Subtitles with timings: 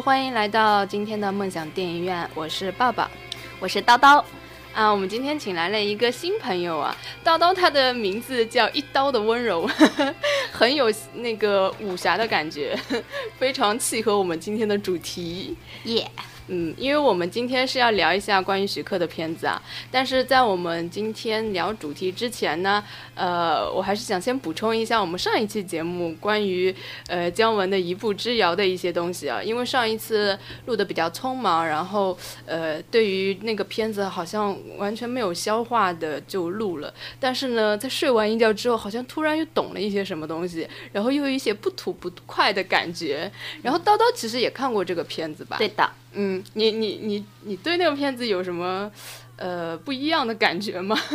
[0.00, 3.08] 欢迎来到今天的梦想电影院，我是抱抱，
[3.60, 4.22] 我是叨叨。
[4.74, 6.94] 啊，我们今天请来了一个新朋友啊，
[7.24, 9.70] 叨叨，他的名字叫一刀的温柔，
[10.50, 12.76] 很有那个武侠的感觉，
[13.38, 16.10] 非常契合我们今天的主题，耶。
[16.48, 26.74] 嗯，因为我们今天是要聊一下关于徐克的片子啊，但是在我们今天聊主题之前呢，呃，我还是想先补充一下我们上一期节目关于
[27.08, 43.30] 呃姜文的一步之遥的一些东西啊，因为上一次录的比较匆忙，然后呃对于那个片子好像完全没有消化的就录了，但是呢，在睡完一觉之后，好像突然又懂了一些什么东西，然后又有一些不吐不快的感觉，
[43.62, 45.56] 然后叨叨其实也看过这个片子吧？
[45.56, 45.90] 对的。
[46.14, 48.90] 嗯，你你你你对那个片子有什么
[49.36, 50.96] 呃不一样的感觉吗？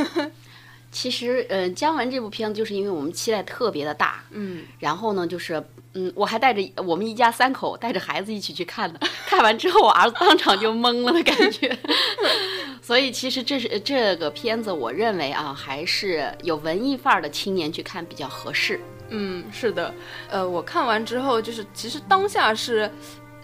[0.92, 11.78] 其实，呃，姜文这部片子就是因为我们期待特别的大，嗯，然后呢，就是嗯，我还带着我们一家三口带着孩子一起去看的，看完之后我儿子当场就懵了的感觉。
[12.82, 18.80] 所以其实这是这个片子，我认为啊，还是有文艺范儿的青年去看比较合适。
[19.10, 19.94] 嗯，是的，
[20.28, 22.92] 呃，我看完之后就是其实当下是。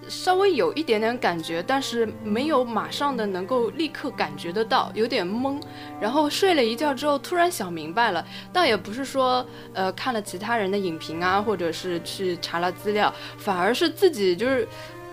[0.08, 5.60] 稍微有一点点感觉，但是没有马上的能够立刻感觉得到，有点懵。
[6.00, 14.68] 然后睡了一觉之后，突然想明白了，倒也不是说呃看了其他人的影评啊，或者是去查了资料，反而是自己就是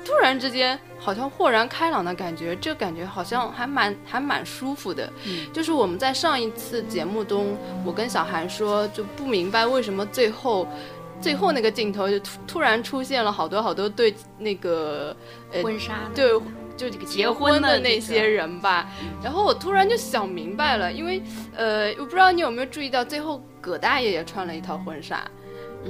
[0.05, 5.11] 突然之间好像豁然开朗的感觉，这感觉好像还蛮 还蛮舒服的。
[5.53, 10.69] 就是我们在上一次节目中，我跟小韩说就不明白为什么最后。
[11.23, 15.17] 最后那个镜头就突突然出现了好多好多对那个
[15.63, 16.29] 婚纱对
[16.77, 18.61] 就这个结婚的那些人。
[18.61, 18.89] 吧，
[19.23, 21.23] 然后我突然就想明白了，因为
[21.55, 25.25] 呃我不知道你有没有注意到最后葛大爷也穿了一套婚纱。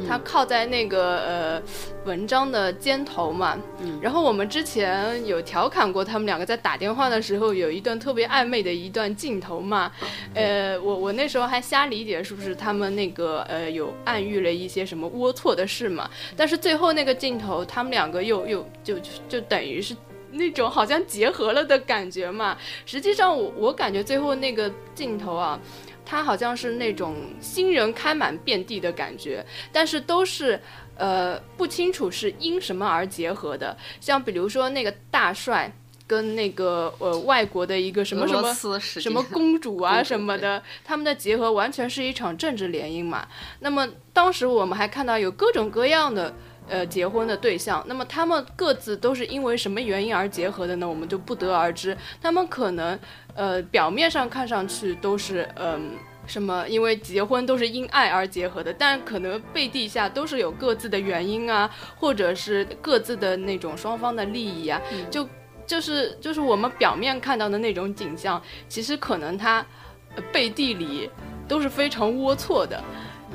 [0.09, 1.63] 他靠在那个呃
[2.05, 3.59] 文章的肩头嘛，
[4.01, 9.93] 然后我们之前有调侃过他们两个在打电话的时候有一段特别暧昧的一段镜头嘛，
[10.35, 18.97] 呃，我我那时候还瞎理解是不是他们那个呃有暗喻了一些什么龌龊的事嘛，但是最后那个镜头他们两个又又就
[19.29, 19.95] 就等于是
[20.31, 25.61] 那种好像结合了的感觉嘛，实际上我我感觉最后那个镜头啊。
[26.05, 30.61] 他好像是那种新人开满遍地的感觉，但是都是，
[30.97, 33.77] 呃，不清楚是因什么而结合的。
[34.01, 35.73] 像比如说那个大帅
[36.07, 43.27] 跟那个呃外国的一个什么什么什么公主啊什么的，他们的结合完全是一场政治联姻嘛。
[43.61, 46.35] 那么当时我们还看到有各种各样的。
[46.69, 50.89] 呃，结婚的对象，那么他们各自都是因为什么原因而结合的呢？
[50.89, 51.95] 我们就不得而知。
[52.23, 52.99] 他们可能，
[53.35, 55.91] 呃，表面上看上去都是，嗯，
[56.27, 64.81] 什么，因为结婚都是因爱而结合的，但可能背地下都是有各自的原因啊，或者是各自的那种双方的利益啊，
[65.11, 65.29] 就
[65.67, 69.67] 就是就是我们表面看到的那种景象，其实可能他
[70.33, 71.11] 背地里
[71.47, 72.83] 都是非常龌龊的。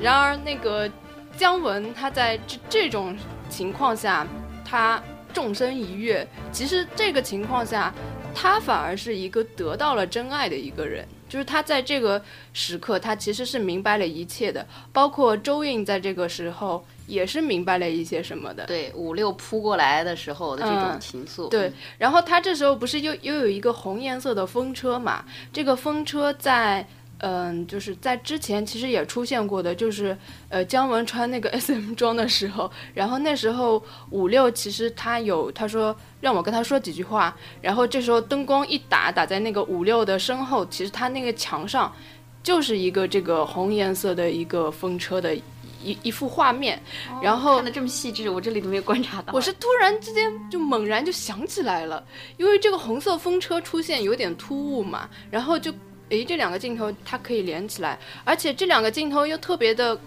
[0.00, 0.90] 然而那个。
[1.38, 3.16] 姜文他在这这种
[3.48, 4.26] 情况下，
[4.64, 5.00] 他
[5.32, 6.26] 纵身一跃。
[6.50, 7.94] 其实这个情况下，
[8.34, 11.06] 他反而是一个得到了真爱的一个人。
[11.28, 12.20] 就是他在这个
[12.54, 14.66] 时刻，他其实是明白了一切的。
[14.92, 18.64] 包括周韵在这个时候也是明白了一些什么的。
[18.64, 21.48] 对，五六扑过来的时候的这种情愫。
[21.48, 25.24] 对，然后他这时候不是又又有一个红颜色的风车嘛？
[25.52, 26.84] 这个风车在。
[27.20, 30.16] 嗯，就是在之前其实也出现过的，就是
[30.48, 41.92] 呃姜文穿那个 S M 装的时候，然后那时候五六其实他有他说让我跟他说几句话，然后这时候灯光一打打在那个五六的身后，其实他那个墙上
[42.40, 45.34] 就是一个这个红颜色的一个风车的
[45.82, 46.80] 一一幅画面，
[47.20, 49.32] 然后看的这么细致，我这里都没有观察到。
[49.32, 52.04] 我是突然之间就猛然就想起来了，
[52.36, 55.74] 因为这个红色风车出现有点突兀嘛，然后就。
[56.10, 59.98] 诶，这两个镜头它可以连起来，而且这两个镜头又特别的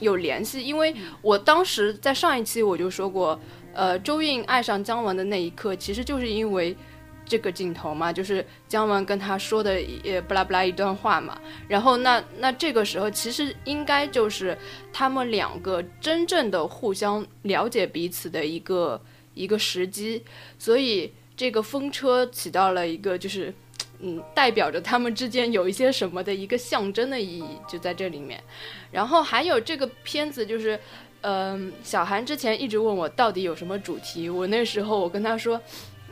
[0.00, 3.40] 有联系，因为我当时在上一期我就说过，
[3.72, 6.76] 呃，周韵爱上姜文的那一刻，其实就是因为
[7.24, 14.56] 这个镜头嘛，就是姜文跟他说的呃不拉不拉一段话嘛，然后那那这个时候其实应该就是
[14.92, 19.00] 他们两个真正的互相了解彼此的一个
[19.32, 20.22] 一个时机，
[20.58, 23.54] 所以这个风车起到了一个就是。
[24.00, 28.42] 嗯，代表着他们之间有一些什么的一个象征的意义，就在这里面。
[28.90, 30.78] 然后还有这个片子，就是，
[31.22, 35.60] 嗯，小韩之前一直问我到底有什么主题，我那时候我跟他说，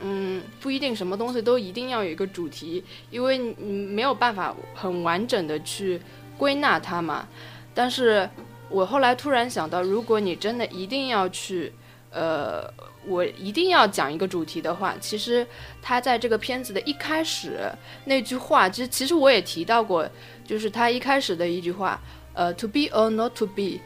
[0.00, 6.00] 嗯，不一定什么东西都一定要有一个主题，因为你没有办法很完整的去
[6.38, 7.28] 归纳它嘛。
[7.74, 8.28] 但是
[8.68, 11.72] 我后来突然想到，如果你真的一定要去。
[12.14, 12.72] 呃，
[13.06, 15.44] 我一定要讲一个主题的话，其实
[15.82, 17.68] 他在这个片子的一开始
[18.04, 20.08] 那句话，其实其实我也提到过，
[20.46, 22.00] 就是他一开始的一句话，
[22.32, 23.80] 呃，to be or not to be。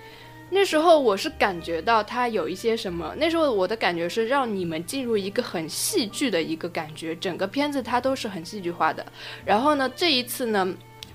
[0.51, 9.05] 那时候我是感觉到他有一些什么，那时候我的感觉是让你们进入一个很戏剧的一个感觉，整个片子它都是很戏剧化的。
[9.45, 10.67] 然后呢，这一次呢，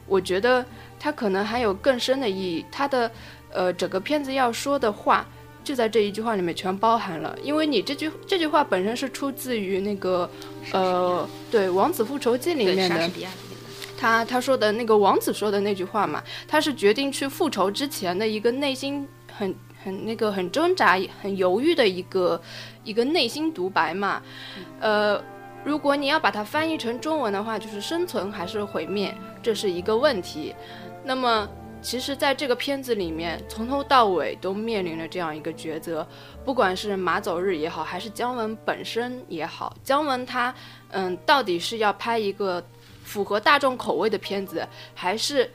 [0.05, 0.63] 我觉得
[0.99, 3.11] 它可能还有更深的意义，它的
[3.51, 5.25] 呃整个片子要说的话
[5.63, 10.29] 就在这一句话里面全包含了，因为你这句这句话本身是出自于那个
[10.71, 13.09] 呃对《王子复仇记》里面的。
[13.97, 19.07] 他他说的那个王子说的那句话嘛，他是决定去复仇之前的一个内心。
[19.35, 22.39] 很很那个很挣扎、很犹豫的一个
[22.83, 24.21] 一个内心独白嘛，
[24.79, 25.19] 呃，
[25.63, 29.11] 如果你要把它翻译成中文的话，就是生存还是毁灭，
[29.41, 30.53] 这是一个问题。
[31.03, 31.49] 那么，
[31.83, 36.07] 其实在这个片子里面，从头到尾都面临着这样一个抉择，
[36.45, 40.55] 不管是马走日也好，还是姜文本身也好，姜文他
[40.89, 42.63] 嗯，到底是要拍一个
[43.03, 45.47] 符合大众口味的片子，还是？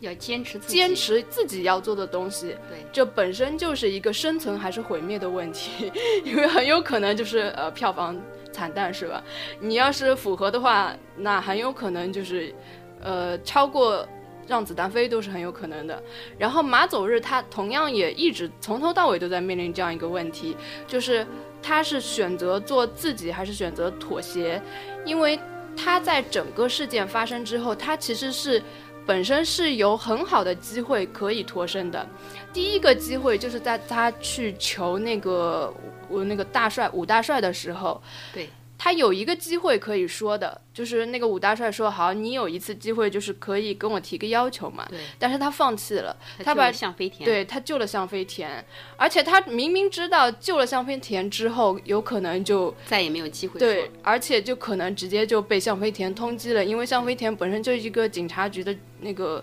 [0.00, 5.90] 要坚持坚持自己要做的东西，对，这本身就是一个生存还是毁灭的问题，
[6.26, 8.14] 因为很有可能就是呃票房
[8.52, 9.24] 惨淡，是吧？
[9.60, 12.54] 你要是符合的话，那很有可能就是，
[13.00, 14.06] 呃超过
[14.46, 16.02] 让子弹飞都是很有可能的。
[16.38, 20.56] 然后马走日他同样也一直从头到尾都在面临这样一个问题，
[20.86, 21.26] 就是
[21.62, 24.60] 他是选择做自己还是选择妥协？
[25.04, 25.38] 因为
[25.76, 28.62] 他在整个事件发生之后，他其实是。
[29.06, 32.08] 本身是有很好的机会可以脱身的，
[32.54, 35.70] 第一个机会就是在他去求那个
[36.08, 38.00] 我那个大帅武大帅的时候，
[38.32, 38.48] 对。
[38.76, 44.84] 他有一个机会可以说的，就是那个武大帅说好，你有一次机会，就是可以跟我提个要求嘛。
[44.90, 44.98] 对。
[45.18, 47.24] 但是他放弃了，他把向飞田。
[47.24, 48.64] 对他救了向飞田，
[48.96, 53.58] 而且他明明知道救了向飞田之后，有可能就再也没有机会。
[53.58, 59.42] 对，而且就可能直接就被向飞田通缉了，因为向飞田本身就是一个警察局的那个，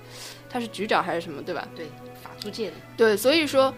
[0.50, 1.68] 他是局长还是什么，对吧？
[1.76, 1.86] 对，
[2.22, 2.74] 法租界的。
[2.98, 3.74] 对，所以说。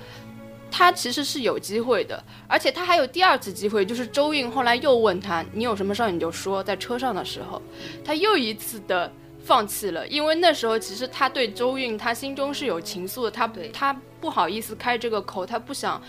[0.76, 7.62] 他其实是有机会的，而且他还有第二次机会，就是周韵后来又问他：“你有什么事儿你就说。”在车上的时候，
[8.04, 9.14] 他又一次的
[9.46, 16.02] 放弃了，因为那时候其实他对周韵他心中是有情愫的，他他不好意思开这个口，他不想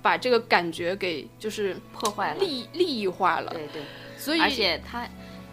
[0.00, 3.50] 把这个感觉给就是破坏了，利利益化了。
[3.50, 3.82] 对对，
[4.16, 5.08] 所以而且他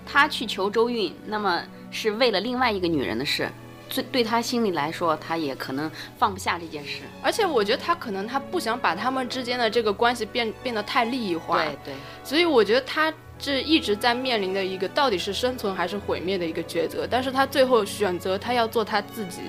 [0.05, 3.49] 他去求周韵，那么是为了另外一个女人的事。
[3.93, 7.01] 对，对他心里来说，他也可能放不下这件事。
[7.21, 11.57] 而且我觉得他可能他不想把他们之间的这个关系变变得太利益化。
[11.63, 11.93] 对对。
[12.23, 17.07] 所以我觉得他这一直在面临的一个到底是生存还是毁灭的一个抉择。
[17.09, 19.41] 但是他最后选择他要做他自己，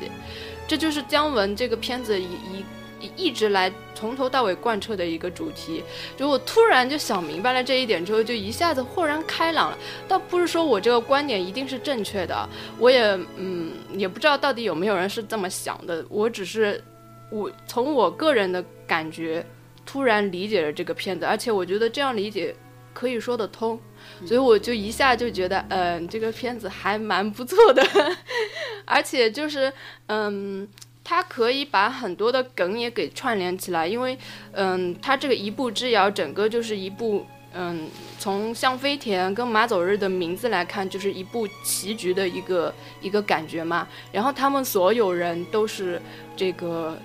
[0.66, 2.64] 这就是姜文这个片子一一。
[3.16, 5.82] 一直来从头到尾贯彻的一个主题，
[6.16, 9.78] 就我突然就想明白了这一点之后，就一下子豁然开朗了。
[10.06, 13.02] 倒不是说我这个观点一定是正确的，我也
[13.36, 16.04] 嗯也不知道到底有没有人是这么想的。
[16.08, 16.82] 我只是
[17.30, 19.44] 我从我个人的感觉，
[19.84, 22.54] 突然理解了这个片子，而且我觉得这样理解
[22.92, 23.80] 可以说得通，
[24.26, 27.82] 所以我就一下就觉得，嗯，这个片子还蛮不错的，
[28.84, 29.72] 而且就是
[30.06, 30.68] 嗯。
[31.04, 34.16] 它可以把很多的梗也给串联起来，因为，
[34.52, 43.86] 嗯，它这个一步之遥，整个就是一部，嗯，从向飞田跟马走日的名字来看，就是一部棋局的一个一个感觉嘛。
[44.12, 46.00] 然后他们所有人都是
[46.36, 46.96] 这个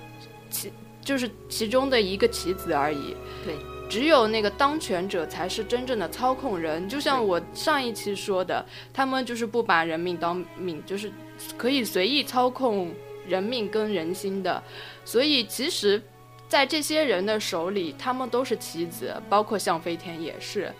[0.48, 3.16] 棋，就是其中的一个棋子而已。
[3.44, 3.56] 对，
[3.90, 6.88] 只有那个当权者才是真正的操控人。
[6.88, 8.64] 就像我上一期说的，
[8.94, 11.10] 他们就是不把人命当命，就是
[11.56, 12.94] 可以随意操控。
[13.28, 14.62] 人命跟人心的，
[15.04, 16.02] 所以其实，
[16.48, 20.72] 在这些人的手里，他们都是棋子，包括向飞天也是，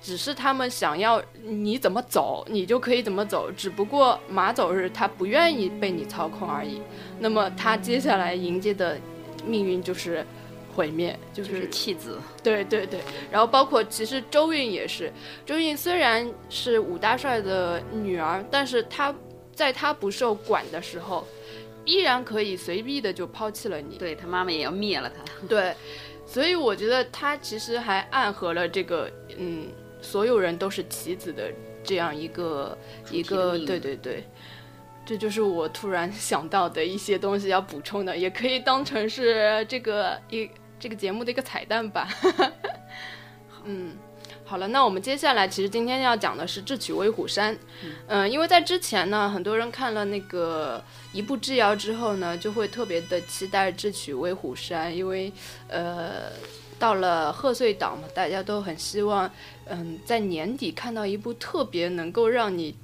[0.00, 6.80] 只是他们想要你怎么走，你就可以怎么走，只不过马走日他不愿意被你操控而已。
[7.20, 8.98] 那么他接下来迎接的
[9.46, 10.26] 命运就是
[10.74, 12.18] 毁灭，就是弃子。
[12.42, 12.98] 对对对，
[13.30, 15.12] 然后包括其实周韵也是，
[15.44, 19.14] 周韵虽然是武大帅的女儿，但是她
[19.54, 21.24] 在她不受管的时候。
[21.84, 25.22] 依然可以随意的就抛弃了你，对他妈妈也要灭了他。
[25.48, 25.74] 对，
[26.26, 29.66] 所以我觉得他其实还暗合了这个，嗯，
[30.00, 32.76] 所有人都是棋子的这样一个
[33.10, 34.24] 一个，对对对，
[35.04, 40.48] 这就是我突然想到的一些东西要补充的，也可以当成是这个一
[40.78, 42.08] 这个节目的一个彩蛋吧。
[43.64, 43.96] 嗯。
[44.52, 47.56] 好了，那我们接下来其实今天要讲的是智取威虎山，
[48.06, 55.32] 嗯，因为在之前呢，很多人看了那个一步之遥之后呢，就会特别的期待智取威虎山，因为
[55.68, 56.32] 呃，
[56.78, 59.30] 到了贺岁档嘛，大家都很希望，
[59.64, 62.76] 嗯，在年底看到一部特别能够让你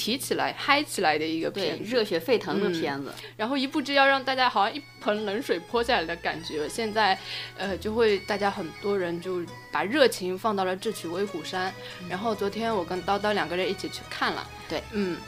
[0.00, 3.12] 提起来、嗨起来的一个片，热血沸腾的片子。
[3.36, 6.66] 然后一步之遥让大家好像一盆冷水泼下来的感觉。
[6.66, 7.18] 现在，
[7.58, 11.70] 呃，就会大家很多人就把热情放到了《智取威虎山》。
[12.08, 14.48] 然后昨天我跟叨叨两个人一起去看了。
[14.70, 15.18] 对，嗯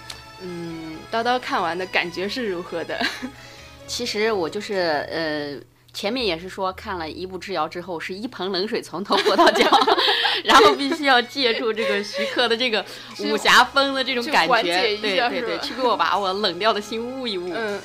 [0.40, 2.98] 嗯，叨叨看完的感觉是如何的？
[3.86, 4.74] 其实我就是
[5.10, 5.71] 呃。
[5.92, 9.68] 前面也是说看了一步之遥之后，是一盆冷水从头泼到脚，
[10.44, 12.84] 然后必须要借助这个徐克的这个
[13.20, 17.52] 武侠风的这种感觉，对对对，去给我把我冷掉的心捂一捂。
[17.54, 17.80] 嗯。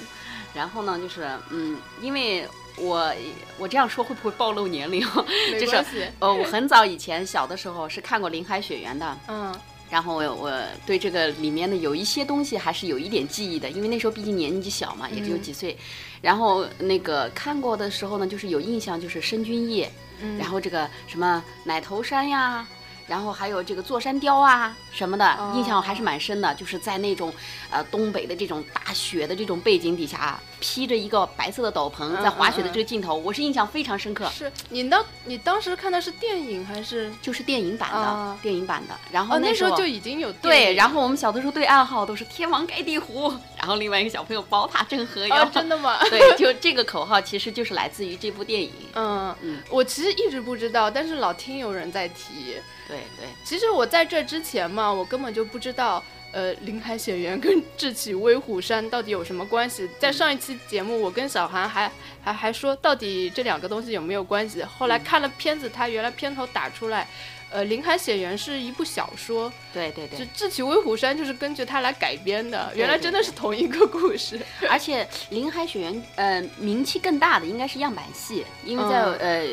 [0.54, 2.48] 然后呢，就是嗯，因为
[2.78, 3.14] 我
[3.60, 5.06] 我这样说会不会暴露年龄？
[5.52, 6.04] 没关系。
[6.20, 9.18] 呃，我很早以前小的时候是看过《林海雪原》的。
[9.28, 9.54] 嗯。
[9.90, 15.78] 然后我我对这个里面的有一些东西还是有一点记忆的，因为那时候毕竟年纪小嘛，也只有几岁。
[16.22, 19.92] 然后那个看过的时候呢，就是有印象，就是申君夜，
[20.38, 22.66] 然后这个什么奶头山呀。
[23.08, 26.54] 然后还有这个座山雕啊什么的，印象还是蛮深的。
[26.56, 27.34] 就是在那种，
[27.70, 34.30] 呃，东北的这种大雪的这种背景底下，披着一个白色的斗篷，在滑雪的这个镜头，我是印象非常深刻。
[34.30, 37.12] 是你当，你当时看的是电影还是？
[37.22, 38.94] 就是电影版的，电影版的。
[39.12, 45.46] 然后那时候就已经有对，然后我们小的时候对暗号都是天王盖地虎， 然后另外一个小朋友宝塔镇河妖。
[45.46, 46.00] 真的吗？
[46.10, 48.72] 对，就这个口号其实就是来自于这部电影。
[48.94, 52.56] 嗯嗯，我其实一直不知道，但是老听有人在提。
[52.88, 59.90] 对对，其实我在这之前嘛，我根本就不知道，呃，林海雪原跟智取威虎山到底有什么关系。
[59.98, 61.90] 在上一期节目，我跟小韩还
[62.22, 64.62] 还还说，到底这两个东西有没有关系？
[64.62, 67.08] 后来看了片子，他原来片头打出来，
[67.50, 74.40] 呃，林海雪原是一部小说，对对对，智取威虎山就是根据它来改编的，原来真的是同一个故事。
[74.70, 79.48] 而且林海雪原，呃，名气更大的应该是样板戏，因为在呃。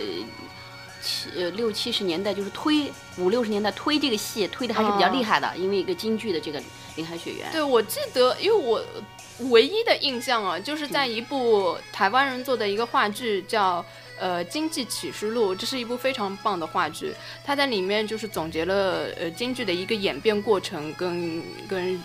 [1.05, 6.59] 七呃六七十年代就是推五六十年代推这个戏推的还是比较厉害的，因为一个京剧的这个
[6.97, 7.49] 《林海雪原》。
[7.53, 8.83] 对，我记得，因为我
[9.51, 13.85] 唯一的印象啊，就是在一部台湾人做的一个话剧，叫
[14.19, 17.13] 呃《经济启示录》，这是一部非常棒的话剧，
[17.45, 22.03] 它在里面就是总结了呃京剧的一个演变过程跟跟。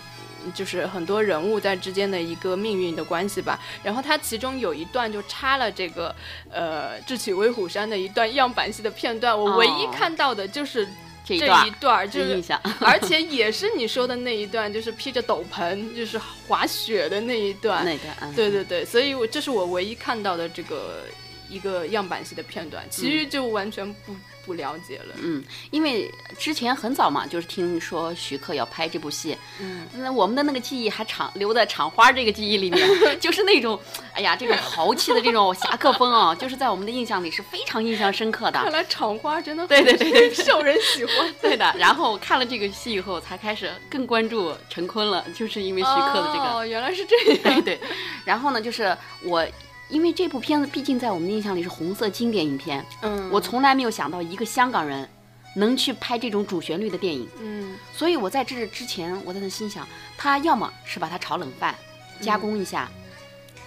[0.54, 3.58] 就是很多人物在之间的一个命运的关系吧。
[3.82, 6.14] 然后它其中有一段就插了这个，
[6.50, 9.38] 呃，智取威虎山的一段样板戏的片段。
[9.38, 10.86] 我唯一看到的就是
[11.24, 12.42] 这一段，就是，
[12.80, 16.18] 而且也是你说的那一段，就是披着斗篷，就是
[16.48, 17.84] 滑雪的那一段。
[17.84, 21.04] 那段，对对对，所以我这是我唯一看到的这个
[21.48, 24.14] 一个样板戏的片段，其余就完全不。
[24.44, 32.88] 不了解了，嗯，因为之前很早嘛，就是听说徐克要拍这部戏，嗯，那我们的那个记忆还长留在厂花这个记忆里面，
[33.20, 33.78] 就是那种，
[34.12, 38.60] 哎呀，这种豪气的这种侠客风啊， 就是在我们的印象里是非常印象深刻的。
[38.62, 41.74] 看来厂花真的对对对对受人喜欢， 对的。
[41.78, 47.80] 然后看了这个戏以后，才开始更关注陈坤了，就是因为徐克的这个，哦，原来是这样，对对。
[48.24, 49.46] 然后呢，就是我。
[49.90, 55.08] 因为这部片子毕竟在我们的印象里是红色经典影片，嗯，我从来没有想到一个香港人
[55.56, 61.74] 能去拍这种主旋律的电影，嗯，所以我在这之前，我在那心想，他要么是把它炒冷饭，
[62.20, 62.88] 加工一下，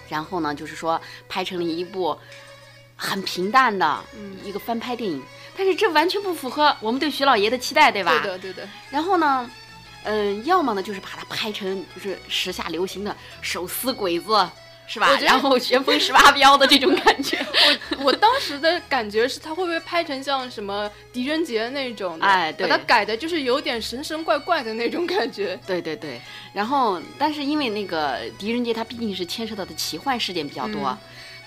[0.08, 2.16] 然后呢，就是说拍成了一部
[2.96, 4.02] 很平淡的
[4.42, 5.22] 一个翻拍电影，
[5.56, 8.18] 但是这完全不符合我们对徐老爷的期待，对吧？
[8.22, 8.68] 对的，对的。
[8.90, 9.50] 然后呢，
[10.04, 14.48] 嗯，要么呢就是把它拍成就是时下流行的手撕鬼子。
[14.86, 15.10] 是吧？
[15.20, 17.38] 然后旋风十八镖的这种感觉，
[17.98, 22.18] 我我当时的感觉是，他会不会拍成像什么狄仁杰那种？
[22.20, 25.58] 哎，对，把它改的就是有点神神怪怪的那种感觉。
[25.66, 26.20] 对对对。
[26.52, 30.96] 然后，但是因为那个狄仁杰，他毕竟是牵涉到的奇幻事件比较多，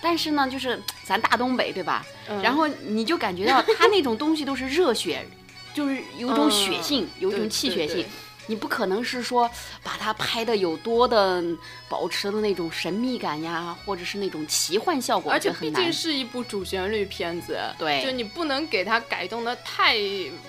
[0.01, 2.05] 但是呢，就是咱大东北，对吧？
[2.41, 5.25] 然后你就感觉到他那种东西都是热血，
[5.73, 8.05] 就是有种血性，有种气血性。
[8.47, 9.49] 你不可能是说
[9.83, 11.43] 把它拍的有多的
[11.87, 19.95] 保持的那种神秘感呀，或者是那种奇幻效果，而且毕竟是一部主旋律片子，对，就你不能给它改动的太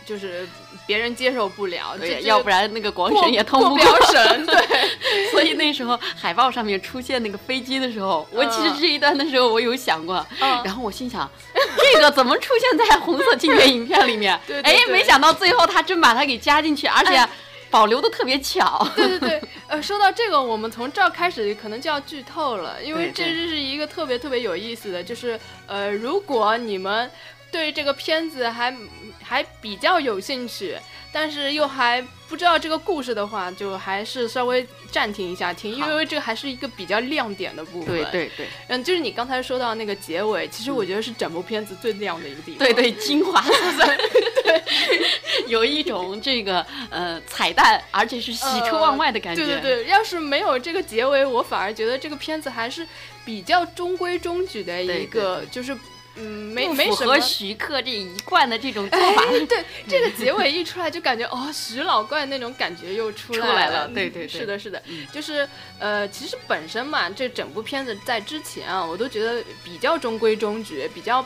[0.07, 0.49] 就是
[0.87, 5.31] 别人接受不了，对，要不然那个广审也通不了审， 对。
[5.31, 11.29] 所以那时候海报上面出现那个飞机的时候，我其实这一段的时候我有想过，然后我心想，
[11.77, 14.39] 这个怎么出现在红色经典影片里面？
[14.63, 17.29] 哎，没想到最后他真把它给加进去，而且。
[17.71, 27.11] 保留的特别巧，对对对，呃，说到这个，我们从这儿开始可能就要剧透了，因为这这是一个特别特别有意思的，就是呃，如果你们
[27.51, 28.75] 对这个片子还
[29.23, 30.77] 还比较有兴趣，
[31.13, 37.95] 但是又还不知道这个故事的话，就还是稍微暂停一下听，因为这个还是一个比较亮点的部分。
[37.95, 42.59] 对对对，嗯，就是你刚才说到那个结尾，其实我觉得是整部片子最亮的一个地方。
[42.59, 43.99] 对对，精华部分。
[44.45, 44.63] 对，
[45.49, 49.45] 有一种这个呃彩蛋，而且是喜出望外的感觉。
[49.45, 52.87] 对对对，要是没有这个结尾，我反而觉得这个片子还是
[53.25, 55.77] 比较中规中矩的一个，就是。
[56.19, 59.23] 嗯，没没什么徐克这一贯的这种做法。
[59.49, 63.89] 对，这个结尾一出来就感觉哦，徐老怪那种感觉又出来了。
[63.89, 64.83] 对对，是的，是的，
[65.13, 65.49] 就是
[65.79, 71.25] 呃，其实本身嘛，这整部片子在之前啊，我都觉得比较中规中矩，比较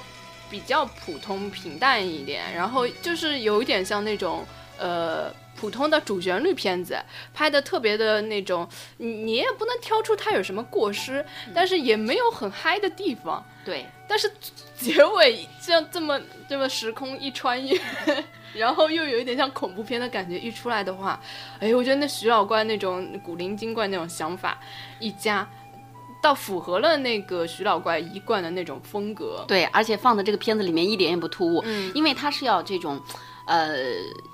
[0.50, 4.46] 比较普通平淡一点，然后就是有一点像那种
[4.78, 5.34] 呃。
[5.62, 6.98] 普通的主旋律片子
[7.32, 13.40] 拍的特别的那种，你你也不能挑出它有什么过失，但是也没有很嗨的地方。
[13.64, 14.28] 对，但是
[14.76, 17.80] 结尾像这么这么时空一穿越，
[18.52, 21.20] 然后又有一点像恐怖片的感觉一出来的话，
[21.60, 24.58] 哎，我觉得那徐老怪那种古灵精怪那种想法
[24.98, 25.48] 一加，
[26.20, 29.44] 倒符合了那个徐老怪一贯的那种风格。
[29.46, 33.00] 对，而且放在这个片子里面一点也不突兀，嗯，因为他是要这种。
[33.44, 33.76] 呃，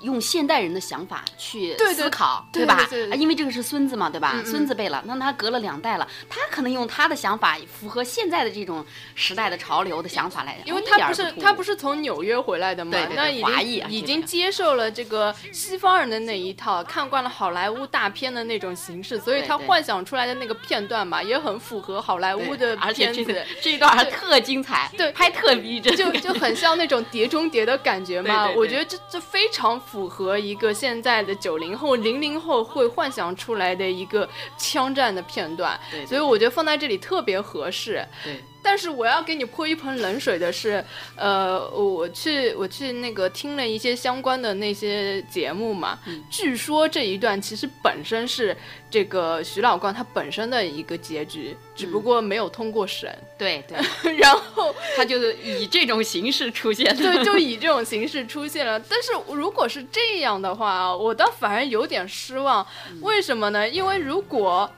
[0.02, 2.86] 用现代人的想法去思考，对吧？
[3.10, 4.42] 啊，因为这个是孙子嘛，对吧？
[4.44, 8.84] 孙子辈了，那他隔了两代了，他可能用他的想法，符合现在的这种
[9.14, 10.58] 时代的潮流的想法来。
[10.66, 23.46] 因为他不是他不是从纽约回来的嘛，那已经已经接受了这个西方人的那一套，看惯了好莱坞大片的那种形式，所以他幻想出来的那个片段嘛，也很符合好莱坞的片子。
[23.62, 28.50] 这一段还特精彩，对，拍特逼真，就就很像那种碟中谍的感觉嘛。
[28.54, 28.97] 我觉得这。
[29.10, 38.06] 这非常符合一个现在的九零后、零零后会幻想出来的一个枪战的片段，所以我觉得放在这里特别合适。
[38.24, 38.42] 对。
[38.70, 40.84] 但是我要给你泼一盆冷水的是，
[41.16, 48.54] 呃，我去我去那个听了一些相关的那些节目嘛，据说这一段其实本身是
[48.90, 53.10] 这个徐老怪他本身的一个结局，只不过没有通过审。
[53.38, 53.78] 对对，
[54.18, 58.78] 然后他就以这种形式出现，对，就以这种形式出现了。
[58.80, 62.66] 但是如果是这样的话，我倒反而有点失望。
[63.00, 63.66] 为什么呢？
[63.66, 64.70] 因为如果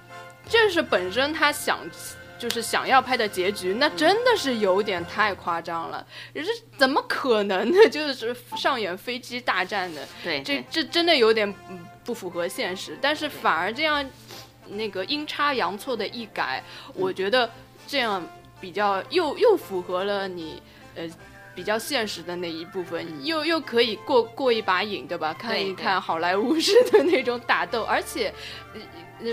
[0.48, 1.76] 这是本身他想。
[2.40, 6.04] 就是想要拍的结局，那真的是有点太夸张了。
[6.34, 6.42] 这
[6.78, 7.76] 怎么可能呢？
[7.92, 11.54] 就是上演飞机大战的，对，这这真的有点
[12.02, 12.96] 不符合现实。
[12.98, 14.02] 但是反而这样，
[14.68, 17.50] 那个阴差阳错的一改，我觉得
[17.86, 18.26] 这样
[18.58, 20.62] 比较又又符合了你
[20.94, 21.04] 呃
[21.54, 25.34] 比较现实的那一部分，又又可以过过一把瘾，对吧？
[25.34, 28.32] 看一看好莱坞式的那种打斗，而且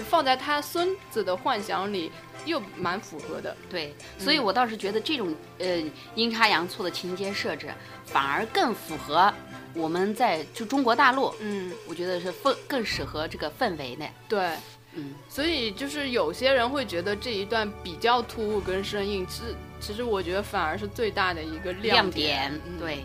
[0.05, 2.11] 放在他孙子的幻想里。
[2.45, 5.83] 又蛮符合的，对，所以我倒是觉得这种呃
[6.15, 7.67] 阴差阳错的情节设置，
[8.05, 9.33] 反而更符合
[9.73, 14.51] 我们在就中国大陆，嗯，我觉得是氛更适合这个氛围的，对，
[14.97, 23.03] 嗯，所以就是有些人会觉得这一段比较突兀跟生硬，其实其实我觉得反而是最大的一个亮点，对，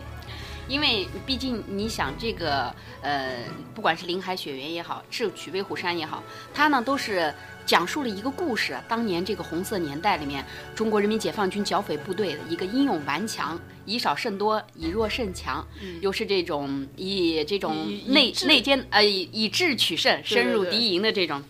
[0.67, 3.37] 因为毕竟你想这个呃，
[3.73, 6.21] 不管是林海雪原也好，智取威虎山也好，
[6.53, 7.33] 它呢都是。
[7.65, 10.43] 讲述了一个故事，当年这个红色年代里面，
[10.75, 15.65] 中国人民解放军剿匪部队的一个英勇顽强，以少胜多，以弱胜强，
[16.01, 17.73] 又是这种以这种
[18.07, 21.41] 内内奸呃以智取胜，深入敌营的这种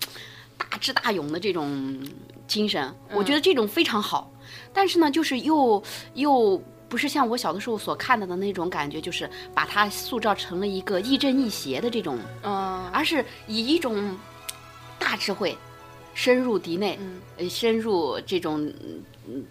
[0.70, 2.00] 大智大勇的这种
[2.48, 4.32] 精神，我觉得这种非常好。
[4.74, 5.82] 但是呢，就是又
[6.14, 14.18] 又不是像我小的时候所看到的那种感觉，就是把它塑造成了一个亦正亦邪的这种，嗯，而是以一种
[14.98, 15.58] 大智慧。
[16.16, 17.00] 深入敌内，
[17.38, 18.72] 呃，深入这种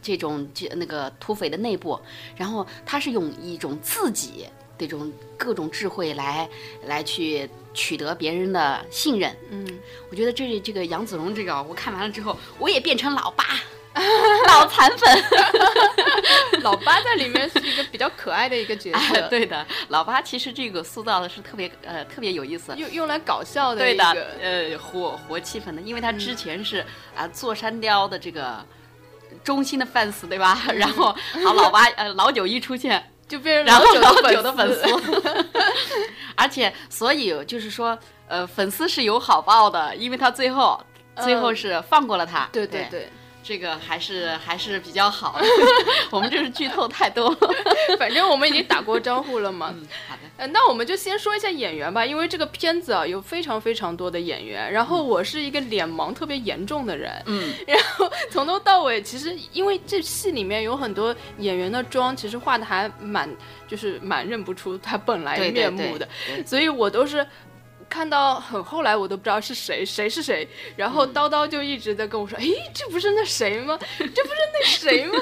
[0.01, 1.99] 这种这那个土匪的内部，
[2.37, 4.47] 然后他是用一种自己
[4.79, 6.49] 这种各种智慧来
[6.85, 9.37] 来去取得别人的信任。
[9.51, 9.67] 嗯，
[10.11, 13.45] 我觉得这这个杨子荣这个，我看完了之后，我也变成老八。
[14.49, 15.25] 脑残粉，
[16.63, 19.29] 老八在里面是一个比较可爱的一个角色。
[19.29, 23.83] 对的，老八其实这个塑造的是特别呃特别有意思，用用来搞笑的。
[23.83, 24.05] 对的，
[24.41, 26.83] 呃活活气氛的，因为他之前是
[27.15, 28.65] 啊坐山雕的这个
[29.45, 30.59] 忠心的 fans 对吧？
[30.75, 34.83] 然后好老八呃老九一出现就变成老九的粉丝，
[36.37, 40.79] 而且所以就是说呃粉丝是有好报的，因为他最后
[41.23, 42.47] 最后是放过了他。
[42.53, 43.09] 对对对。
[43.43, 45.41] 这个还是还是比较好。
[46.11, 47.37] 我们这是剧透太多了，
[47.99, 49.75] 反正我们已经打过招呼了嘛。
[49.77, 50.21] 嗯，好的。
[50.37, 63.29] 呃，那我们就先说一下演员吧，因为这个片子啊有非常非常多的演员，然后我是一个脸盲特别严重的人，嗯， 然后从头到尾，其实因为这戏里面有很多演员的妆，其实画的还蛮
[63.67, 66.09] 就是蛮认不出他本来面目的，
[66.47, 67.27] 所以我都是。
[67.93, 70.49] 看到很后来，我都不知道是谁，谁是谁。
[70.75, 73.79] 然后叨叨就一直在跟我说：“哎，这不是那谁吗？
[73.99, 75.21] 这不是那谁吗？”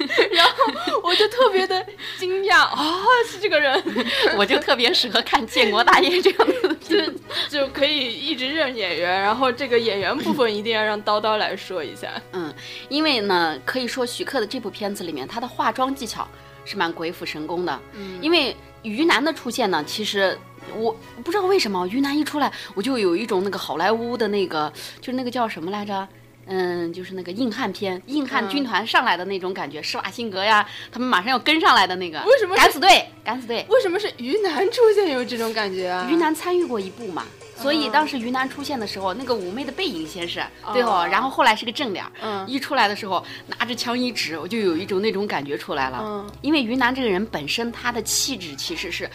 [0.32, 1.86] 然后我就特别的
[2.18, 3.84] 惊讶啊，是这个人。
[4.38, 7.14] 我就特别适合看建国大业这样的片，
[7.50, 9.20] 就可以一直认演员。
[9.20, 12.10] 然后这个演员部分一定要让叨叨来说一下。
[12.32, 12.50] 嗯，
[12.88, 16.26] 因为呢，可以说徐克的这部片子里面，他的化妆技巧
[16.64, 17.80] 是蛮鬼斧神工的。
[17.92, 20.38] 嗯，因为于南的出现呢，其实。
[20.76, 26.06] 我不知道为什么云南一出来，我就有一种那个好莱坞的那个，就是那个叫什么来着？
[26.50, 32.18] 嗯，就是那个硬汉片，硬汉军团上来的那种感觉，施瓦辛格呀，他们马上要跟上来的那个。
[32.24, 32.56] 为什么？
[32.56, 33.66] 敢死队，敢死队。
[33.68, 36.08] 为什么是云南出现有这种感觉啊？
[36.10, 46.00] 于南参与过一部嘛，所以当时云南出现的时候，那个妩媚的背影先是对哦，然后后来是个正脸，嗯，一出来的时候拿着枪一指，我就有一种那种感觉出来了。
[46.02, 49.06] 嗯，因为云南这个人本身他的气质其实是。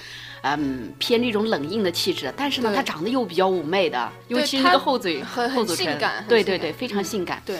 [0.44, 7.42] 嗯，偏这种冷硬的气质，但是呢，她长得又比较妩媚的，尤其是那个厚嘴、厚嘴唇，对对对，非常性感。
[7.46, 7.58] 对，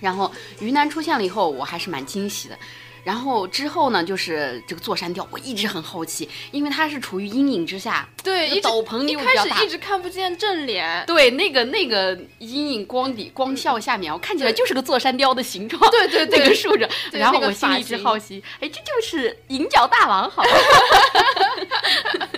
[0.00, 2.58] 然后云南出现了以后，我还是蛮惊喜的。
[3.06, 20.50] 然后之后呢，就是这个座山雕，我一直很好奇，因为它是处于阴影之下，对，斗篷又比较大，一直看不见正脸，对，那个那个阴影光底光效下面，我看起来就是个座山雕的形状，对对对，那个竖着，然后我心里一直好奇，哎，这就是银角大王，好吧？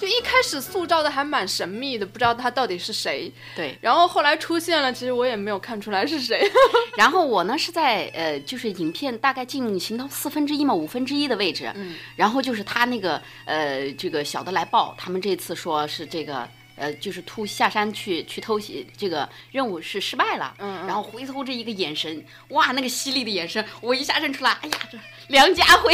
[0.00, 3.32] 就一开始塑造的还蛮神秘的，不知道他到底是谁。
[3.54, 6.50] 对，然后后来出现了，其实我也没有看出来是谁。
[6.96, 11.70] 然后我呢是在呃，就是影片大概进行到四分之一嘛，五分之一的位置。
[11.74, 11.94] 嗯。
[12.16, 20.54] 然后就是他那个呃，这个小的来报，他们这次说是这个呃，就是突下山去去偷袭，这个任务是失败了。
[20.58, 20.86] 嗯。
[20.86, 24.98] 然后回头这一个眼神，哇，那个犀利的眼神，我一下认出来，哎呀这。
[25.28, 25.92] 梁家辉，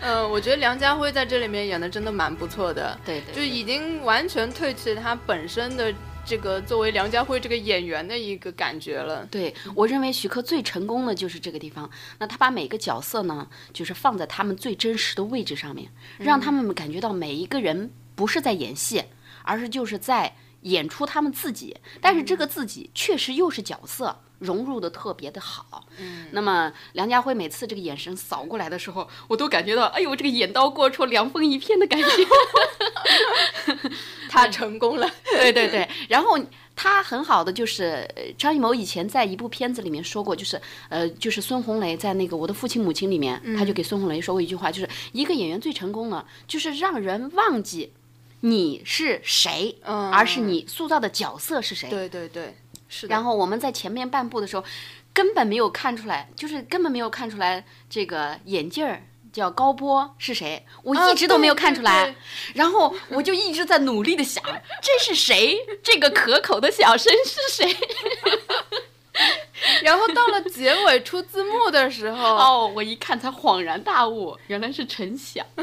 [0.00, 5.92] 嗯， 我觉得梁家辉在这里面演的真的蛮不错的，对对，就已经完全褪去他本身的
[6.24, 9.26] 这个作为梁家辉这个演员的一个感觉了。
[9.26, 19.04] 对我认为徐克最成功的就是这个地方，那他把每个角色呢，就是放在他们最真实的位置上面，让他们感觉到每一个人不是在演戏，
[19.42, 24.20] 而是就是在演出他们自己，但是这个自己确实又是角色。
[24.42, 32.06] 融入的特别的好，嗯，那么梁家辉每次这个眼神扫过来的时候，我都感觉到，哎呦，这个眼刀过处，凉风一片的感觉，
[34.28, 35.88] 他成功了，对对对。
[36.08, 36.38] 然后
[36.74, 47.92] 他很好的就是张艺谋以前在一部片子里面说过，就是呃，就是孙红雷在那个《我的父亲母亲》里面，他就给孙红雷说过一句话，就是一个演员最成功的，就是让人忘记
[48.40, 51.88] 你是谁，而是你塑造的角色是谁。
[51.88, 52.56] 对对对。
[53.08, 54.64] 然后我们在前面半部的时候，
[55.12, 59.02] 根本没有看出来，就是根本没有看出来这个眼镜儿
[59.32, 62.14] 叫高波是谁，我一直都没有看出来。
[62.54, 64.42] 然后我就一直在努力的想，
[64.82, 65.58] 这是谁？
[65.82, 67.74] 这个可口的小生是谁？
[69.82, 75.44] 然后到了结尾出字幕的时候， 哦，我一看才恍然大悟，原来是陈晓。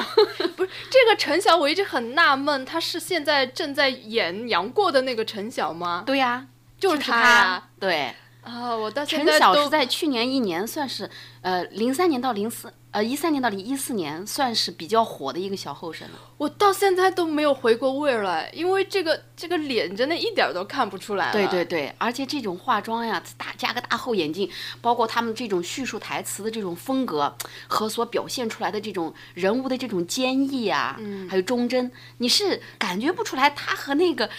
[0.55, 6.03] 不是这个陈晓，我一直很纳闷，他是现在正在演杨过的那个陈晓吗？
[6.05, 6.47] 对呀。
[6.79, 11.09] 就是他呀，对啊，我到陈晓是在去年一年算是
[11.41, 16.15] 呃零三年到零四呃一三年到零一四年算是比较火的一个小后生了。
[16.37, 21.31] 我到现在都没有回过味儿来，因为这个这个脸真的一点都看不出来。
[21.33, 24.49] 对对对，而且这种化妆呀，大加个大厚眼镜，
[24.81, 27.35] 包括他们这种叙述台词的这种风格
[27.67, 30.97] 和所表现出来的这种人物的这种坚毅啊，
[31.29, 34.29] 还有忠贞，你是感觉不出来他和那个。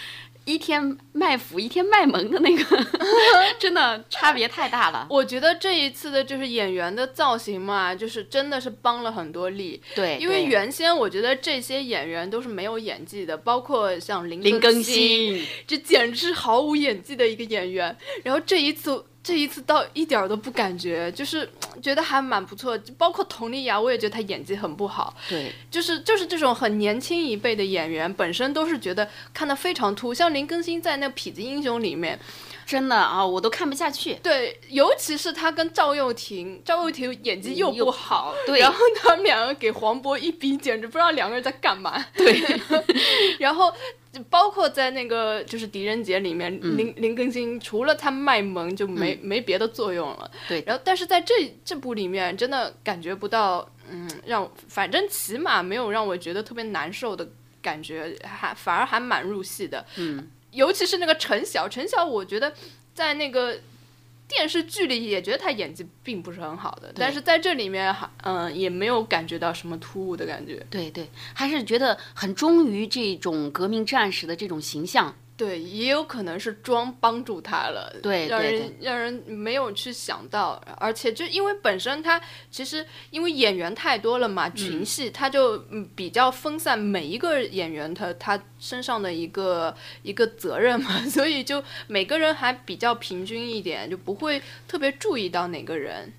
[0.51, 2.85] 一天卖腐，一天卖萌的那个，
[3.57, 5.07] 真的差别太大了。
[5.09, 9.81] 我觉得这一次的就是演员的造型嘛，就是真的是帮了很多力。
[9.95, 17.95] 对，因为原先我觉得这些演员都是没有演技的，包括像林林更新，这简直是毫无演技的一个演员。
[18.23, 19.05] 然后这一次。
[19.23, 21.47] 这一次倒一点都不感觉，就是
[21.81, 22.75] 觉得还蛮不错。
[22.97, 25.15] 包括佟丽娅，我也觉得她演技很不好。
[25.29, 30.11] 对，就是就是这种很年轻一辈的演员，本身都是觉得看的非常突。
[30.11, 32.19] 像林更新在那《痞子英雄》里面，
[32.65, 34.15] 真的啊，我都看不下去。
[34.23, 42.03] 对，尤其是他跟赵又廷，赵又廷演技又不好，对，然后他们两个给黄渤一逼，简直不知道两个人在干嘛。
[42.15, 42.41] 对，
[43.37, 43.71] 然后。
[44.29, 50.29] 包括在那个就是狄仁杰里面，林林更新除了他卖萌就没没别的作用了。
[50.47, 57.27] 对，然后但是在这这部里面，真的感觉不到，嗯，让反正起码没有让我觉得特别难受的
[57.61, 59.85] 感觉，还反而还蛮入戏的。
[59.97, 62.53] 嗯，尤其是那个陈晓，陈晓，我觉得
[62.93, 63.57] 在那个。
[64.33, 70.65] 电视剧里也觉得他演技并不是很好的，但是在这里面还嗯也没有感觉到什么突兀的感觉。
[70.69, 75.13] 对对，还是觉得很忠于这种革命战士的这种形象。
[75.41, 85.57] 对，也有可能是装帮助他了，对，让人让人没有去想到，而且就因为本身他其实因为演员太多了嘛，群戏他就
[85.95, 96.13] 比较分散，每一个演员他他身上的一个一个责任嘛， 所以就每个人还比较平均一点，就不会特别注意到哪个人。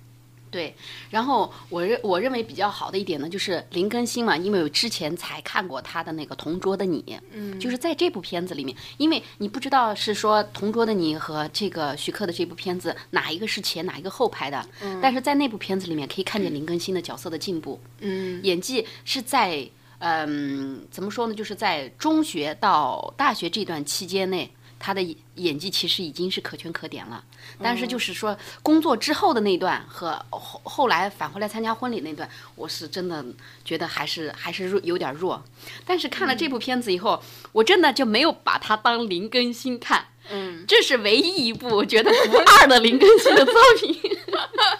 [0.53, 0.73] 对，
[1.09, 24.47] 然后我认我认为比较好的一点呢，就是林更新嘛，因为我之前才看过他的那个《同桌的你》，嗯，就是在这部片子里面，因为你不知道是说《同桌的你》和这个徐克的这部片子哪一个是前哪一个后拍的，嗯，但是在那部片子里面可以看见林更新的角色的进步，嗯，演技是在嗯怎么说呢，就是在中学到大学这段期间内。
[24.85, 25.01] 他的
[25.35, 27.23] 演技其实已经是可圈可点了，
[27.61, 33.23] 但是就是说工作之后的那段和后后来返回来参加婚礼那段，我是真的
[33.63, 35.41] 觉得还是还是弱有点弱。
[35.85, 43.97] 但是看了这部片子以后，我真的就没有把他当林更新看，嗯，这是唯一一部我觉得不二的林更新的作品。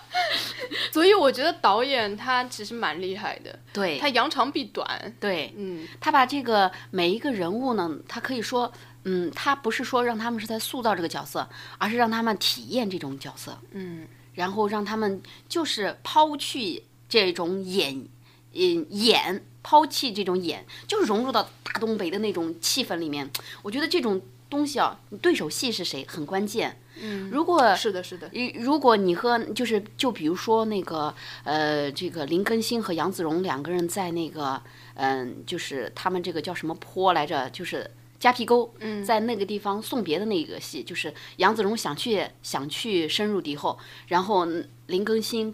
[0.92, 8.70] 所以我觉得导演他其实蛮厉害的，对他扬长避短，对，嗯，他把这个每一个人物呢，他可以说。
[9.06, 13.60] 嗯，他不是说让他们是在塑造这个角色，而是让他们体验这种角色。
[13.72, 18.08] 嗯，然后让他们就是抛去这种演，
[18.54, 23.30] 嗯演，抛弃这种演，就是融入到大东北的那种气氛里面。
[23.62, 26.80] 我觉得这种东西啊，对手戏是谁很关键。
[27.02, 28.32] 嗯，如果是的，是的。
[28.56, 31.14] 如果你和就是就比如说那个
[31.44, 34.62] 呃，这个林更新和杨子荣两个人在那个
[34.94, 37.92] 嗯，就是他们这个叫什么坡来着，就是。
[38.24, 38.74] 夹皮沟，
[39.06, 44.48] 在那个地方送别的那个戏，就是杨子荣想去想去深入敌后，然后
[44.88, 45.54] 林更新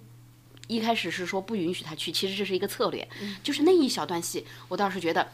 [0.68, 3.10] 一开始是说不允许他去，其实这是一个策略，
[3.42, 5.30] 就是那一小段戏，我倒是觉得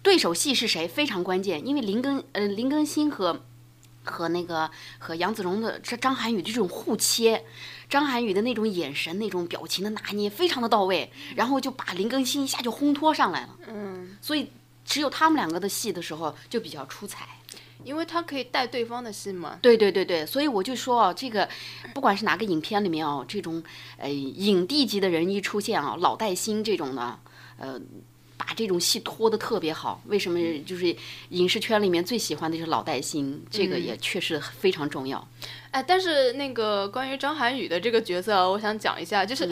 [0.00, 3.42] 对手戏是谁非常关键，因为林更呃林更新和
[4.04, 7.44] 和那个和杨子荣的这张涵予这种互切，
[7.88, 14.48] 张涵予的那种眼神、那种表情的拿捏非常的到位，然后就把林更新一下就烘托上来了，嗯，所以。
[14.84, 17.26] 只有他们两个的戏的时候就比较出彩，
[17.82, 19.58] 因为他可以带对方的戏嘛。
[19.62, 21.48] 对对对对，所以我就说啊，这个
[21.94, 23.62] 不管是哪个影片里面哦，这种
[23.96, 27.18] 呃影帝级的人一出现啊，老带新这种的，
[27.58, 27.80] 呃，
[28.36, 30.02] 把这种戏拖得特别好。
[30.06, 30.38] 为什么？
[30.66, 30.94] 就是
[31.30, 35.26] 影视圈里面最喜欢的就是老带新，这个也确实非常重要。
[35.70, 39.48] 哎，但是那个关于张涵予的这个角色，我想讲一下，就是。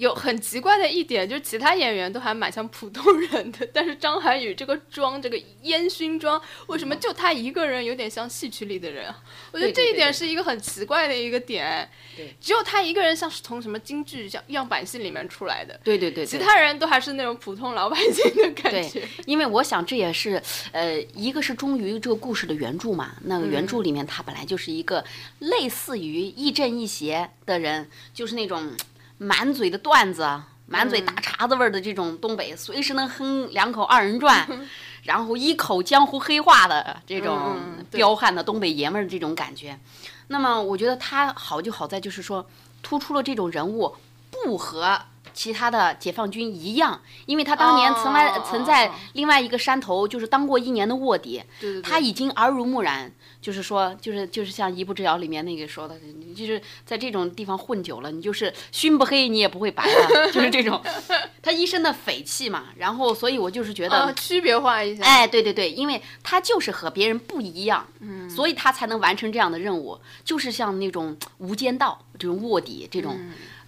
[0.00, 9.14] 有很奇怪的一点，就是其他演员都还蛮像普通人的，但是张涵予这个妆，这个烟熏妆，为什么就他一个人有点像戏曲里的人？
[9.52, 11.86] 我觉得这一点是一个很奇怪的一个点。
[12.16, 15.78] 对，只有他一个人像是从什么京剧像样板戏里面出来的。
[15.84, 16.24] 对对对。
[16.24, 19.00] 其他人都还是那种普通老百姓的感觉。
[19.00, 23.12] 对，因为我想这也是，呃，一个是忠于这个故事的原著嘛。
[23.24, 25.04] 那个原著里面他本来就是一个
[25.40, 28.74] 类似于亦正亦邪的人，就是那种。
[29.22, 30.26] 满嘴的段子，
[30.64, 34.48] 满嘴大碴子味儿的这种东北，随时能哼两口二人转，
[35.04, 37.56] 然后一口江湖黑话的这种
[37.90, 39.78] 彪悍的东北爷们儿这种感觉。
[40.28, 42.48] 那么我觉得他好就好在就是说，
[42.82, 43.94] 突出了这种人物
[44.30, 44.98] 不和
[45.40, 51.42] 其他的解放军一样，因为他当年曾来曾在另外一个山头就是当过一年的卧底，
[51.82, 53.10] 他已经耳濡目染。
[53.40, 60.78] 就是说，就是就是像《一步之遥》里面那个说的，你就是在这种地方混久了，你就是熏不黑，你也不会白了， 就是这种，
[61.40, 62.66] 他一身的匪气嘛。
[62.76, 65.02] 然后，所以我就是觉得 区别化一下。
[65.02, 73.18] 哎，对对对，因为他就是和别人不一样，嗯，所以他才能完成这样的任务，就是像那种无间道这种卧底这种，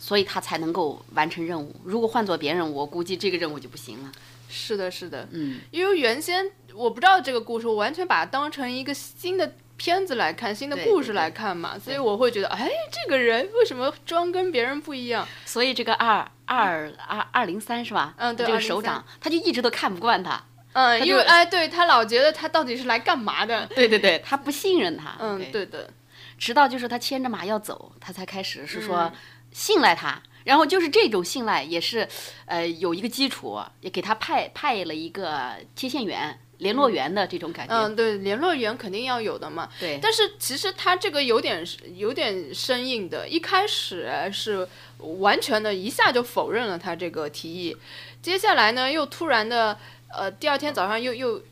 [0.03, 1.73] 所以他才能够完成任务。
[1.85, 4.11] 如果换做别人，我估计这个任务就不行了。
[4.49, 9.53] 是的，是的，嗯，因为原先我不知道这个故事，我完全把它当成一个新的。
[9.75, 15.27] 片子来看，新的故事来看嘛，所以我会觉得，哎，这个人为什么装跟别人不一样？
[15.45, 18.15] 所以这个二二二二零三是吧？
[18.19, 20.41] 嗯，对，这个首长他就一直都看不惯他。
[20.75, 23.67] 嗯，因为哎，对他老觉得他到底是来干嘛的？
[23.75, 25.17] 对对对，他不信任他。
[25.19, 25.91] 嗯，对的。
[26.39, 29.11] 直到就是他牵着马要走，他才开始是说
[29.53, 30.23] 信赖他。
[30.45, 32.09] 然后就是这种信赖也是，
[32.47, 36.39] 呃，有一个基础，也给他派派了一个接线员。
[36.59, 37.75] 联络员的这种感觉。
[37.75, 39.69] 嗯，对，联络员肯定要有的嘛。
[39.81, 47.77] 对，但是其实他这个有点有点生硬的，一开始是完全的一下就否认了他这个提议，
[48.23, 49.77] 接下来呢又突然的，
[50.09, 51.43] 呃，第二天早上又又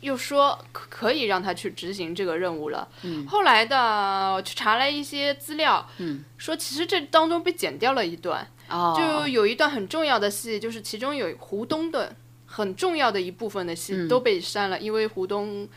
[0.00, 2.88] 又说可可以让他去执行这个任务了。
[3.02, 8.46] 嗯，后来的去查了一些资料，嗯，说其实这当中被剪掉了一段。
[8.68, 12.14] 哦，就有一段很重要的戏，就是其中有胡东的
[12.46, 15.68] 很重要的一部分的戏都被删了，因为胡东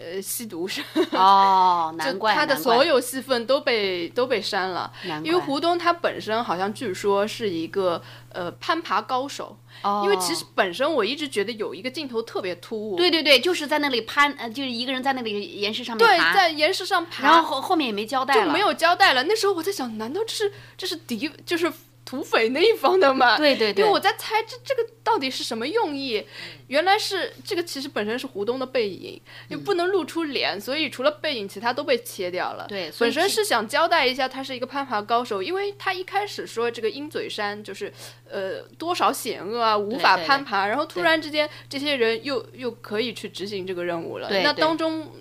[0.00, 0.82] 呃吸毒是。
[1.12, 4.90] 哦，难怪他的所有戏份都被都被删了，
[5.22, 19.24] 因为胡东他本身好像据说是一个呃攀爬高手，哦，因为其实本身我一直觉得有一个镜头特别突兀，对对对，就是在那里攀，呃，就是一个人在那里岩石上面爬，对，在岩石上爬，然后后后面也没交代就没有交代了。
[19.24, 21.70] 那时候我在想，难道这是这是敌就是？
[22.10, 26.26] 土匪那一方的嘛，对对对，因为我在猜这这个到底是什么用意，
[26.66, 32.66] 原来是这个其实本身是胡东的背影，又不能露出脸，所以除了背影，其他都被切掉了。
[32.68, 37.92] 对，本身是想交代一下他是一个攀爬高手，因为他一开始说这个鹰嘴山就是
[38.28, 45.12] 呃多少险恶啊，无法攀爬，然后突然之间这些人又又可以去执行这个任务了，那当中。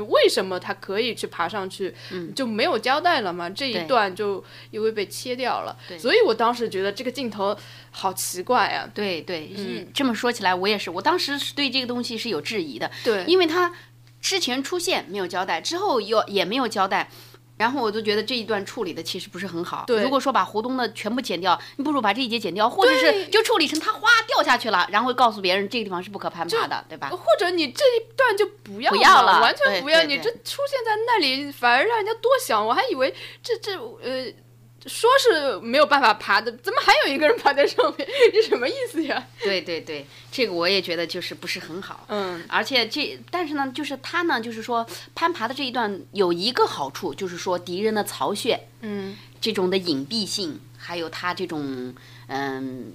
[0.00, 1.94] 为什么他可以去爬上去，
[2.34, 3.48] 就没有交代了嘛？
[3.50, 7.56] 这一段就因为被切掉了，所以我当时觉得这个镜头
[7.90, 8.88] 好奇怪啊。
[8.94, 9.50] 对对，
[9.92, 12.90] 这么说起来，我也是，我当时是对这个东西是有质疑的。
[13.04, 13.72] 对，因为他
[14.20, 17.10] 之前出现没有交代，之后又也没有交代。
[17.56, 19.84] 然后我就觉得这一段处理的其实不是很好。
[19.86, 27.08] 对，如果说把胡东的全部剪掉，你不如把这一节剪掉，或者是就处理成他哗掉下去了，然后告诉别人这个地方是不可攀爬的，对吧？
[27.10, 34.32] 或者你这一段就不要不要了，完全不要，你这出现在那里反而让人家多想，我还以为这这呃。
[34.86, 38.08] 说是没有办法爬的，怎么还有一个人爬在上面？
[38.32, 39.26] 这什么意思呀？
[39.40, 42.04] 对对对，这个我也觉得就是不是很好。
[42.08, 51.94] 嗯，而且这，但是呢，就是他呢，就是说攀爬的这一段有一个好处，就是说敌人的巢穴，嗯，这种的隐蔽性，还有他这种
[52.26, 52.92] 嗯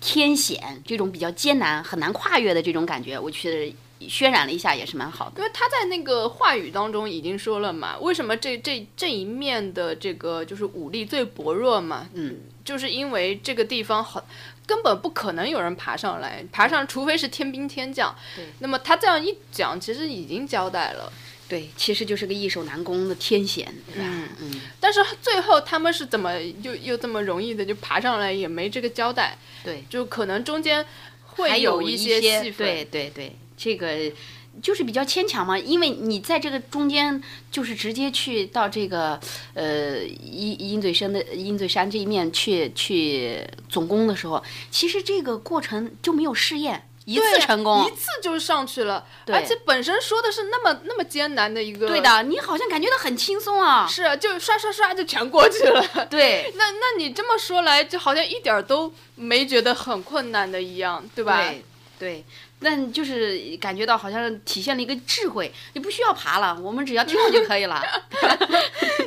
[0.00, 3.76] 天险，这种比较艰难、很难跨越的这种感觉，我觉得。
[4.08, 14.22] 渲染了一下也是蛮好的，因为他在那个话语当中已经说了嘛，为什么这这这一面的这个就是武力最薄弱嘛，嗯，就是因为这个地方很
[14.66, 21.12] 根本不可能有人爬上来，爬上除非是天兵天将，对，那么他这样一讲，其实已经交代了，
[21.48, 24.28] 对，其实就是个易守难攻的天险，嗯？
[24.40, 30.86] 嗯，但是最后他们是怎么又又这么容易的就爬上来，也没这个交代，对，就可能中间
[31.26, 33.36] 会有一些戏份，对对对。
[33.62, 34.12] 这个
[34.60, 39.18] 就是比较牵强嘛，因为你在这个中间就是直接去到这个
[39.54, 61.38] 呃鹰鹰嘴山的鹰嘴山这一面去去总攻的时候，其实这个过程就没有试验一次成功，一次就上去了，而且本身说的是那么那么艰难的一个，对的，你好像感觉到很轻松啊，是啊，就刷刷刷就全过去了， 对，那那你这么说来，就好像一点都没觉得很困难的一样，对吧？
[61.38, 61.64] 对，
[61.98, 62.24] 对。
[62.62, 67.82] 那就是感觉到好像体现了一个智慧，你不需要爬了，我们只要跳就可以了。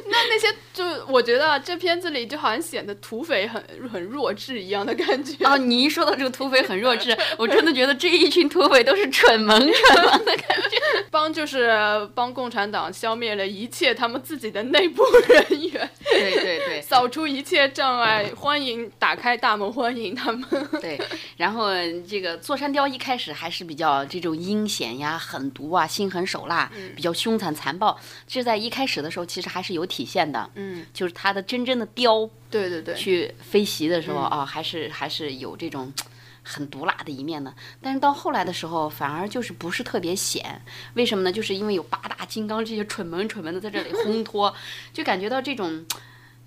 [0.08, 5.44] 那那些就我觉得这片子里就好像显得土匪很很弱智一样的感觉。
[5.46, 10.78] 哦，你一说到这个土匪很弱智， 我真的觉得这一群土匪都是蠢萌蠢萌的感觉。
[11.10, 11.72] 帮就是
[12.14, 15.90] 帮共产党消灭了一切他们自己的内部人员。
[16.04, 20.46] 对对对，扫除一切障碍，欢迎打开大门欢迎他们。
[20.82, 21.00] 对，
[21.38, 21.70] 然后
[22.08, 23.45] 这个座山雕一开始还。
[23.46, 27.96] 还是比较这种阴险呀、狠毒啊、心狠手辣，比较凶残残暴。
[28.26, 30.50] 这在一开始的时候，其实还是有体现的。
[30.56, 35.94] 嗯，就是他的真正的雕，对对对，去飞袭的时候啊，还是还是有这种
[36.42, 37.54] 很毒辣的一面的。
[37.80, 40.60] 但是到后来的时候，反而就是不是特别显。
[40.96, 41.32] 为什么呢？
[41.32, 44.52] 就是因为有八大金刚这些蠢萌蠢萌的在这里烘托，
[44.92, 45.86] 就感觉到这种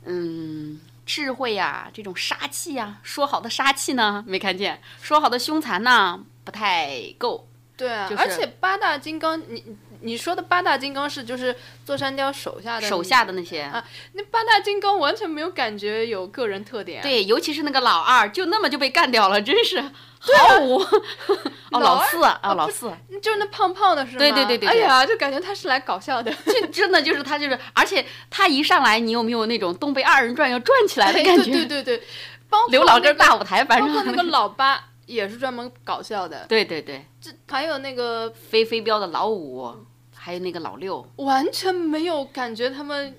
[0.05, 2.99] 嗯智慧呀，这种杀气呀。
[3.03, 4.23] 说好的杀气呢？
[4.27, 4.83] 没看见。
[5.01, 6.23] 说好的凶残呢？
[6.44, 9.64] 不太够，对啊，而且八大金刚，你
[10.01, 13.63] 你说的八大金刚是就是座山雕手下的手下的那些。
[13.63, 19.81] 啊，那八大金刚完全没有感觉有个人特点，对，尤其是那个老二，就那么就被干掉了，真是
[20.19, 20.81] 毫无
[21.73, 22.92] 哦，老四啊，老四，
[23.23, 24.19] 就是那胖胖的是吗？
[24.19, 31.53] 对对对对，哎呀，就感觉他是来搞笑的，就真的就是他就是，而且他一上来，你有没有那种东北二人转要转起来的感觉？
[31.53, 32.03] 对对对，
[32.49, 34.85] 包刘老根大舞台，反正那个老八。
[35.09, 39.75] 也是专门搞笑的，对对对，这还有那个飞飞镖的老五，
[40.29, 43.16] 还有那个老六，完全没有感觉他们，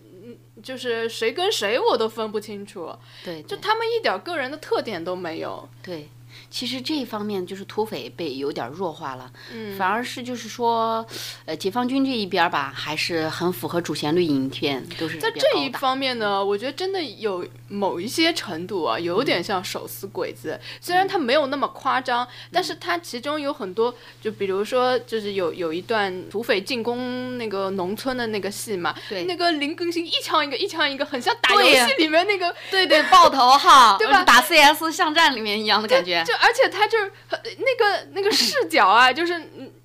[0.62, 2.96] 就是谁跟谁我都分不清楚，
[3.26, 6.08] 对，就他们一点个人的特点都没有，对，
[6.50, 11.06] 其实这一方面就是土匪被有点弱化了，嗯，反而是就是说，
[11.46, 34.24] 呃，解放军这一边吧，还是很符合主旋律影片，都是在这一方面呢，我觉得真的有某一些程度啊，有点像手撕鬼子，虽然它没有那么夸张，但是它其中有很多，就比如说，就是有有一段土匪进攻那个农村的那个戏嘛，对，那个林更新一枪一个一枪一个，很像打游戏里面那个，对对，爆头哈，对吧？
[34.24, 36.24] 打 CS 巷战里面一样的感觉。
[36.26, 39.34] 就而且他就是那个那个视角啊，就是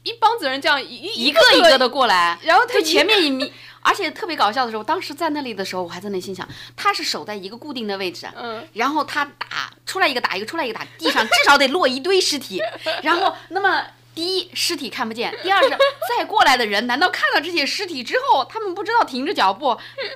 [0.02, 3.52] 一帮子人这样一一个一个的过来，然后他前面一迷，
[3.82, 12.60] 而且特别搞笑的时候，当时在那里的时候，我还在那心想，他是守在一个固定的位置，嗯，然后他打出来一个打一个出来一个打，地上至少得落一堆尸体，
[13.02, 13.84] 然后那么。
[14.14, 19.68] 第一，尸体看不见；第二是再过来的人，难道看到这些尸体之后，他们不知道停着脚步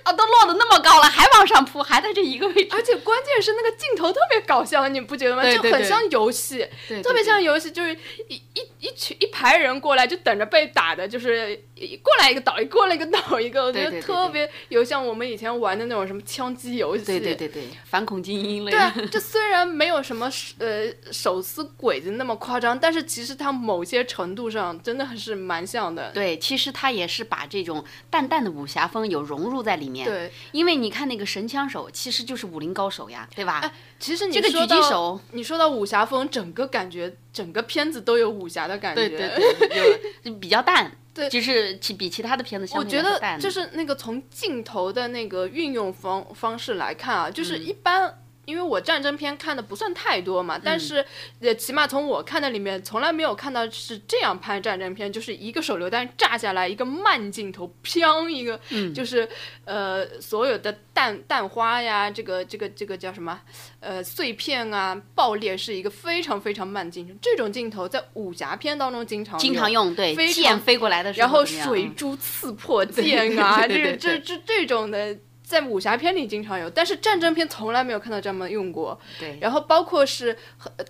[0.05, 0.13] 啊？
[0.13, 2.69] 都落得那么高了，还往上扑，还在这一个位置。
[2.73, 5.43] 而且关键是那个镜头特别搞笑，你不觉得吗？
[5.43, 6.67] 就很像游戏，
[7.03, 7.93] 特别像游戏，就是
[8.29, 11.61] 一一一群一排人过来，就等着被打的，就是
[12.03, 13.65] 过来一个倒一，过来一个倒一个。
[13.65, 17.05] 我觉得特别有像我们以前玩的那种什么枪击游戏。
[17.05, 18.71] 对对对对，反恐精英类。
[18.71, 23.89] 对啊， 这虽然没有什么呃手撕鬼子那么夸张，但是其实它某。
[23.89, 26.11] 些程度上真的还是蛮像的。
[26.13, 30.07] 对，其实它也是把这种淡淡的武侠风有融入在里面。
[30.07, 33.61] 对，因为你看那个神枪手，其实就是武林高手呀，对吧？
[33.61, 39.09] 哎，其实你这个狙击手，你说到武侠风，整个感觉整个片子都有武侠的感觉。
[39.09, 40.93] 对对对，就 比较淡。
[41.19, 48.23] 对，就是其比其他的片子相我觉得就是那个从镜头的那个运用方方式来看啊，就是一般。
[48.49, 51.05] 因为我战争片看的不算太多嘛，但是
[51.41, 58.59] 呃，起码从我看的里面，从来没有看到是这样拍战争片，就是一个手榴弹炸下来，一个慢镜头，砰一个，
[58.95, 59.29] 就是
[59.67, 63.39] 呃，所有的弹弹花呀，这个这个这个叫什么，
[63.81, 67.13] 呃，碎片啊，爆裂是一个非常非常慢镜头。
[67.21, 75.15] 这种镜头在武侠片当中经常经常用，对，剑飞过来的时候，然后水珠刺破剑啊， 这这这这种的。
[75.49, 79.01] 在武侠片里经常有，但是战争片从来没有看到这么用过。
[79.19, 80.37] 对，然后包括是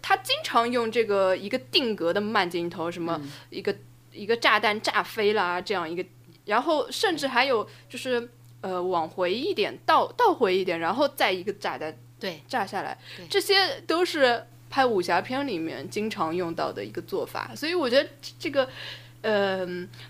[0.03, 3.73] 他经常用这个一个定格的慢镜头，什么一个
[4.11, 6.05] 一个炸弹炸飞啦这样一个，
[6.47, 8.29] 然后甚至还有就是
[8.61, 12.99] 呃往回一点倒倒回一点，然后再一个炸弹对炸下来，
[13.31, 17.53] 这些都是拍武侠片里面经常用到的一个做法。
[17.55, 18.69] 所以我觉得这个
[19.23, 19.65] 呃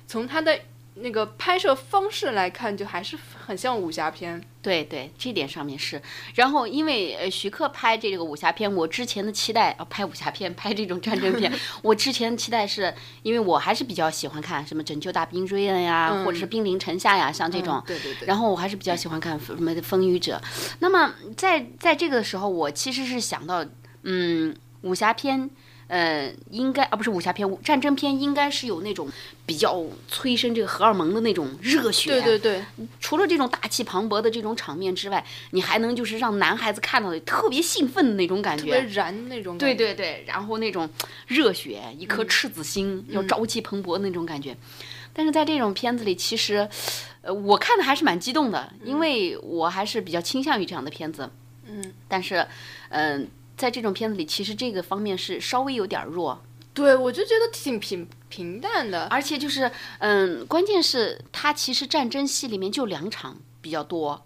[0.06, 0.58] 从他的。
[1.00, 4.42] 那个拍摄方式来看，就还是很像武侠片。
[4.60, 6.00] 对对，这点上面是。
[6.34, 12.92] 然后，因为呃徐克拍这个武侠片，我之前的期待啊，拍武侠片，拍这种战争片， 我之前期待是
[13.22, 17.82] 因为我还是比较喜欢看什么《拯救大兵瑞恩》呀，或者是《兵临城下》呀，像这种。
[17.86, 18.26] 对对对。
[18.26, 20.40] 然后我还是比较喜欢看什么《风雨者》。
[20.80, 23.64] 那么在在这个时候，我其实是想到，
[24.02, 25.50] 嗯，武侠片。
[25.88, 29.08] 呃，应该啊，不是武侠片，战争片应该是有那种
[29.48, 32.10] 比较催生这个荷尔蒙的那种热血。
[32.10, 32.62] 对对对。
[33.00, 38.64] 除了这种大气磅礴的这种场面之外，你还能就是让男孩子看到的特别兴奋的那种感觉。
[38.64, 39.56] 特别燃那种。
[39.56, 40.86] 对对对，然后那种
[41.26, 44.54] 热血，一颗赤子心，要朝气蓬勃的那种感觉。
[45.14, 46.68] 但是在这种片子里，其实，
[47.22, 51.30] 呃，我看的还是蛮激动的，因为我还是比较倾向于这样的片子。
[51.66, 51.94] 嗯。
[52.06, 52.46] 但是，
[52.90, 53.26] 嗯。
[53.56, 56.40] 在这种片子里，其实这个方面是稍微有点弱。
[56.78, 59.68] 对，我就觉得挺平平淡的，而且就是，
[59.98, 64.24] 嗯，关键是它其实战争戏里面就两场比较多。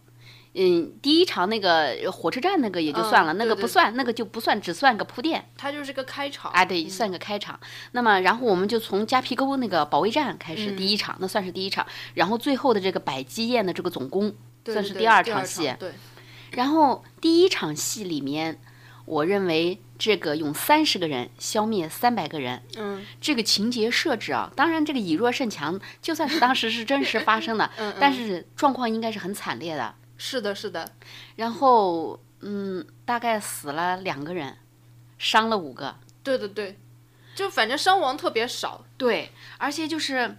[0.53, 5.49] 嗯，第一场那个火车站那个也就算了，那个不算，那个就不算，只算个铺垫。
[5.57, 6.53] 它就是个开场。
[6.53, 7.59] 哎，对，算个开场。
[7.93, 11.87] 那么，然后我们就从夹皮沟那个保卫战开始，第一场，那算是第一场。
[12.13, 14.31] 然后最后的这个百基宴的这个总攻，
[14.67, 15.75] 算是第二场戏。
[15.79, 15.91] 对。
[16.51, 18.61] 然后第一场戏里面。
[19.05, 29.95] 我认为这个用三十个人消灭三百个人，嗯，这个情节设置啊，当然这个以弱胜强，就算是当时是真实发生的， 嗯，但是状况应该是很惨烈的。
[30.19, 30.91] 是的，是的。
[31.37, 34.57] 然后，嗯，大概死了两个人，
[35.19, 35.95] 伤了五个。
[36.25, 36.77] 对对对，
[37.37, 38.85] 就反正伤亡特别少。
[38.99, 40.37] 对，而且就是。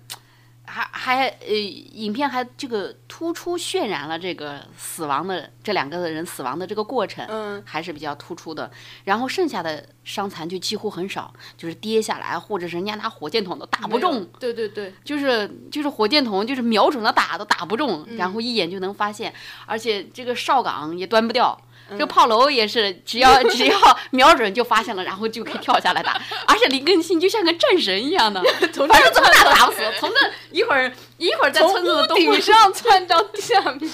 [0.66, 8.72] 还还呃，影片还这个突出渲染了这个死亡的这两个人死亡的这个过程，嗯，还是比较突出的。
[9.04, 14.26] 然后剩下的伤残就几乎很少，就是跌下来，或者是人家拿火箭筒都打不中。
[14.40, 19.34] 对对对，就是就是火箭筒就是瞄准了打都打不中，然后一眼就能发现，
[19.66, 21.60] 而且这个哨岗也端不掉。
[21.92, 23.78] 这个炮楼也是，只要 只要
[24.12, 26.20] 瞄准就发现了，然后就可以跳下来打。
[26.48, 29.80] 而且林更新就像个战神一样的，反正怎么打都打不死。
[30.00, 30.16] 从这
[30.52, 33.92] 一会儿一会儿在村子的东顶上窜到下面，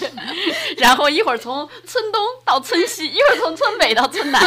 [0.77, 4.41] 然后一会儿从村东到村西， 一会儿从村北到村南，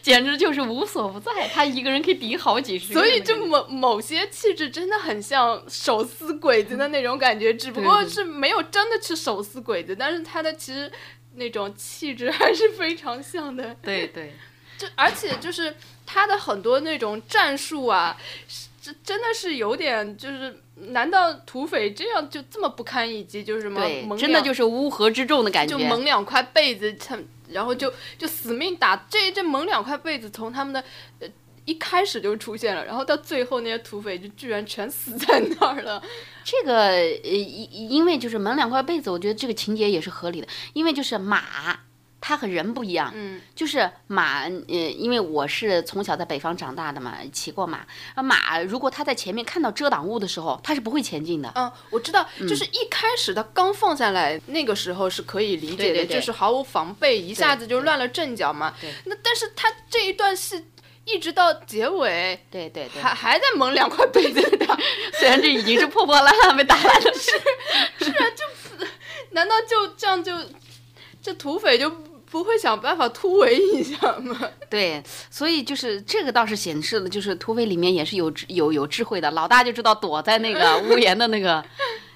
[0.00, 1.48] 简直就是无所不在。
[1.52, 2.92] 他一个人可以顶好几十。
[2.92, 10.90] 所以就某某些气质真的很像手撕鬼子的那种感觉，只不过是没有真的去手撕鬼子，但是他的其实。
[11.36, 14.34] 那种气质还是非常像的，对对，
[14.76, 15.74] 就而且就是
[16.04, 18.16] 他的很多那种战术啊，
[18.82, 23.42] 这真的是有点就是，难道土匪这样就这么不堪一击？
[23.42, 23.80] 就是什么？
[23.80, 25.78] 对，真的就是乌合之众的感觉。
[25.78, 26.96] 就蒙两块被子，
[27.48, 29.06] 然后就就死命打。
[29.08, 30.84] 这这蒙两块被子从他们的
[31.20, 31.28] 呃。
[31.66, 36.02] 一开始就出现了，然后到最后那些土匪就居然全死在那儿了。
[36.44, 40.46] 这个呃，因因为就是蒙两块被子，我觉得这个情节也是合理的。
[40.74, 41.76] 因为就是马，
[42.20, 43.10] 它和人不一样。
[43.16, 43.40] 嗯。
[43.56, 47.84] 就是马，呃，因为我是从小在北方长大的嘛，骑过马。
[48.14, 51.50] 啊，马如果它在前面看到遮挡物的时候，它是不会前进的。
[51.56, 58.72] 嗯，我知道，就是一开始它刚放下来那个时候是可以理解的，就是毫无防备，一下子就乱了阵脚嘛。
[58.80, 58.92] 对。
[59.06, 60.64] 那但是它这一段戏。
[61.06, 64.66] 一直到结尾，对对对，还还在蒙两块被子的，
[65.18, 67.30] 虽然这已经是破破烂烂被打烂了，是
[68.04, 68.44] 是啊，就
[69.30, 70.32] 难道就这样就
[71.22, 71.88] 这土匪就
[72.28, 74.36] 不会想办法突围一下吗？
[74.68, 75.00] 对，
[75.30, 81.64] 所以就是这个倒是显示了，就是土匪里面也是有有有智慧的，老大就知道躲在那个屋檐的那个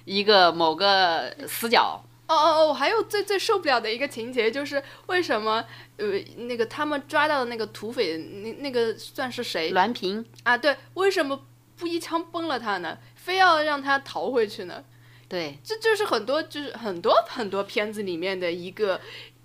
[0.05, 2.03] 一个某个死角。
[2.31, 5.65] 哦哦哦，还有最最受不了的一个情节就是为什么？
[5.97, 6.07] 呃，
[6.37, 9.71] 那个他们抓到的那个土匪，那那个算是谁？
[9.73, 11.45] 栾平啊，对，为什么
[11.77, 12.97] 不一枪崩了他呢？
[13.17, 14.85] 非要让他逃回去呢？
[15.29, 19.01] 对，这就是很多就是很多很多片子里面的一个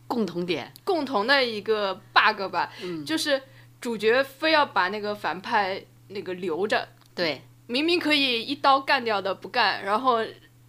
[0.07, 2.71] 共同点，共同的一个 bug 吧。
[2.81, 3.41] 嗯，就是
[3.81, 10.19] 主角非要把那个反派那个留着，对，明明可以一刀干掉的不干，然后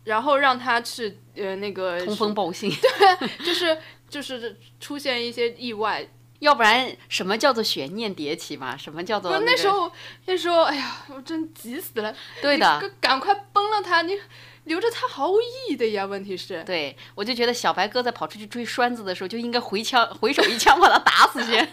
[0.07, 2.71] 然后让他去呃那个通风报信，
[3.21, 3.77] 对，就是。
[4.09, 8.77] 就是出现一些意外，要不然什么叫做悬念迭起嘛？
[8.77, 9.37] 什么叫做？
[9.41, 9.91] 那时候
[10.27, 12.15] 那时候，哎呀，我真急死了。
[12.41, 14.03] 对的，赶快崩了他！
[14.03, 14.17] 你
[14.63, 16.07] 留着他毫无意义的呀。
[16.07, 21.69] 问题是，对我就觉得小白哥在跑出去追栓子的时候，就应该回枪回手一枪把他打死先。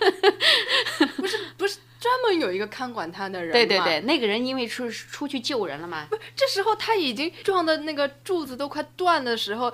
[1.16, 3.54] 不 是不是，专门有一个看管他的人。
[3.54, 6.06] 对对对，那个人因为出出去救人了嘛。
[6.10, 9.74] 不，这时候他已经撞的那个柱子都快断的时候。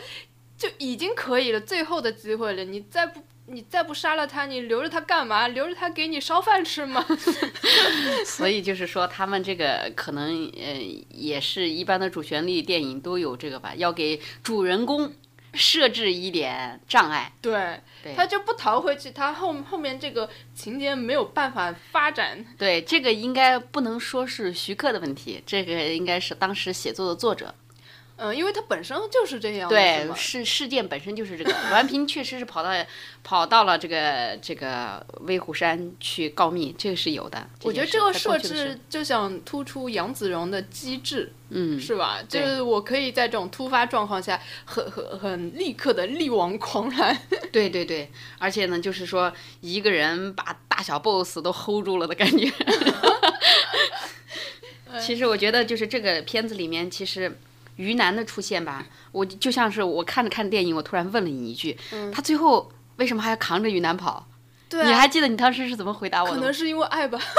[0.59, 2.65] 就已经可以了，最后的机会了。
[2.65, 5.47] 你再不，你再不杀了他，你留着他干嘛？
[5.47, 7.05] 留着他给你烧饭吃吗？
[8.27, 15.13] 所以就是说，他们这个可能，呃，也是一般的主旋律电影都有这个吧，要给主人公
[15.53, 17.31] 设置一点障碍。
[17.41, 17.79] 对，
[18.15, 22.45] 他就不逃回去，他后后面这个情节没有办法发展。
[22.57, 27.53] 对，这个应该不能说是徐克的问题，这个应该是当时写作的作者。
[28.21, 29.69] 嗯，因为它本身就是这样。
[29.69, 31.53] 对，事事件本身就是这个。
[31.71, 32.69] 栾平确实是跑到
[33.23, 37.49] 跑到了这个这个威虎山去告密，这个是有的。
[37.63, 42.19] 我觉得这个设置就想突出杨子荣的机智，嗯，是吧？
[42.27, 47.17] 就是我可以在这种突发状况下，很很很立刻的力挽狂澜。
[47.53, 52.51] 对对对，而且呢，就是说一个人把大小 boss 都 hold 住了的感觉。
[54.99, 57.39] 其实我觉得，就是这个片子里面，其实。
[57.79, 61.77] 于南的出现吧，我就像是我看着看电影，我突然问了你一句，
[62.13, 64.27] 他最后为什么还要扛着于南跑？
[64.67, 66.35] 对，你还记得你当时是怎么回答我的？
[66.35, 67.17] 可能是因为爱吧。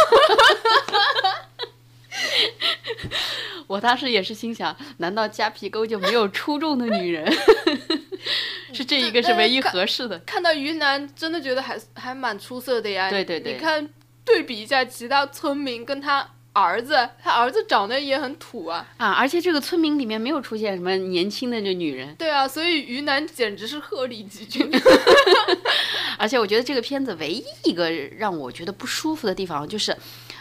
[3.66, 7.30] 我当时也是心想，难道夹皮沟就没有出众的女人？
[8.72, 10.18] 是这一个是唯一合适的。
[10.20, 13.10] 看到于南，真的觉得还还蛮出色的呀。
[13.10, 13.86] 对对对，你看
[14.24, 16.26] 对比一下其他村民跟他。
[16.52, 19.12] 儿子，他儿子长得也很土啊啊！
[19.12, 22.14] 而且这个村民里面没有出现什么年轻的这女人。
[22.16, 24.68] 对啊，所以于南简直是鹤立鸡群。
[26.18, 29.96] 而且我觉得这个片子唯一一个让我觉得不舒服的地方就是，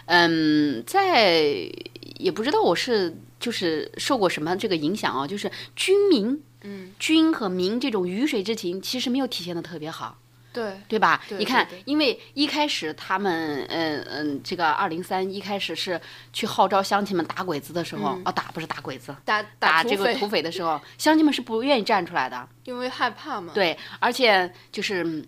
[0.06, 1.70] 嗯，在
[2.18, 10.18] 也不知道我是就是受过什么这个影响啊，就是军民，嗯，军和民这种鱼水之情其实没有体现的特别好。
[10.52, 11.22] 对对吧？
[11.30, 16.00] 你看，因为一开始他们，嗯嗯，这个二零三一开始是
[16.34, 23.54] 去号召乡亲们打鬼子的时候，哦，打不是打鬼子，打打这个土匪的时候，乡亲们是不愿意站出来的，因为害怕嘛。
[23.54, 25.24] 对，而且就是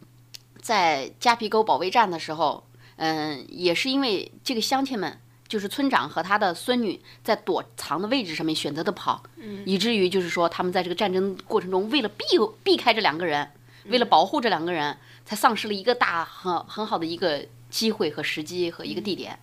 [0.59, 2.65] 在夹皮沟保卫战的时候，
[2.95, 9.22] 嗯，也是因为这个乡亲们，就是村长和他的孙女在躲藏的位置上面选择的跑，
[9.65, 12.26] 以至于就是说他们在这个战争过程中为了避
[12.63, 13.47] 避开这两个人。
[13.86, 14.95] 为了保护这两个人，
[15.32, 19.40] 才丧失了一个大很很好的一个机会和时机和一个地点。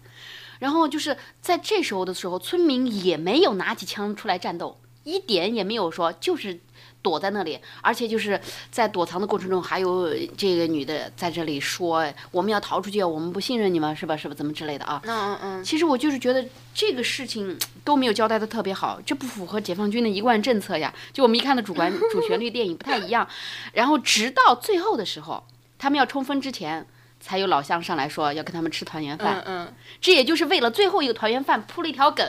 [0.58, 6.60] 然后就是在这时候的时候，村民也没有拿起枪出来战斗，一点也没有说就是
[7.00, 8.38] 躲在那里，而且就是
[8.70, 14.14] 在躲藏的过程中，还有这个女的在这里说我们要逃出去，我们不信任你们，是吧？
[14.14, 14.34] 是吧？
[14.34, 15.00] 怎么之类的啊？
[15.06, 15.64] 嗯嗯嗯。
[15.64, 20.92] 其实我就是觉得这个事情都没有交代的特别好，这不符合解放军的一贯政策呀。
[21.14, 23.26] 就我们一看的主观主旋律电影不太一样，
[23.72, 25.44] 然后直到最后的时候，
[25.78, 26.86] 他们要冲锋之前。
[27.20, 32.24] 才有老乡上来说要跟他们吃团圆饭，嗯，这也就是为了最后一个团圆饭铺了一条梗，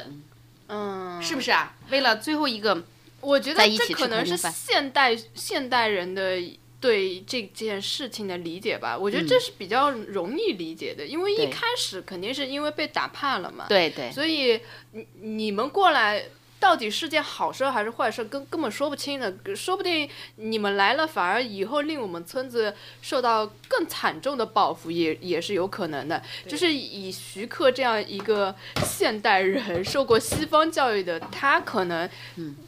[0.67, 1.75] 嗯，是不是啊？
[1.91, 2.83] 为了最后一个，
[3.21, 6.41] 我觉得这可能是现代现代人的
[6.81, 8.97] 对这件事情的理解吧。
[8.97, 14.59] 我觉得这是比较容易理解的，因为一开始肯定是因为被打怕了嘛，对对，所以
[14.93, 16.25] 你你们过来。
[16.59, 19.33] 到底是件好事还是坏事，根根本说不清的。
[19.55, 26.21] 说不定你们来了，反而以后令我们村子受到更惨重的报复，也也是有可能的。
[26.47, 28.53] 就是以徐克这样一个
[28.83, 32.09] 现代人，受过西方教育的，他可能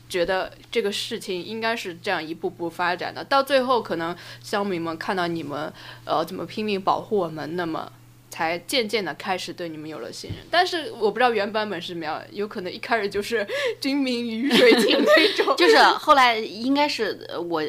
[0.08, 3.24] 觉得这个事情应该是这样一步步发展的。
[3.24, 5.72] 到最后，可能乡民们看到你们
[6.06, 7.92] 呃怎么拼命保护我们，那么。
[8.32, 13.46] 才渐渐的开始对你们有了信任，但是我不知道原版本是什么样，有可能一开始就是
[13.82, 15.54] 军民鱼水情那种。
[15.60, 17.62] 就是后来应该是我，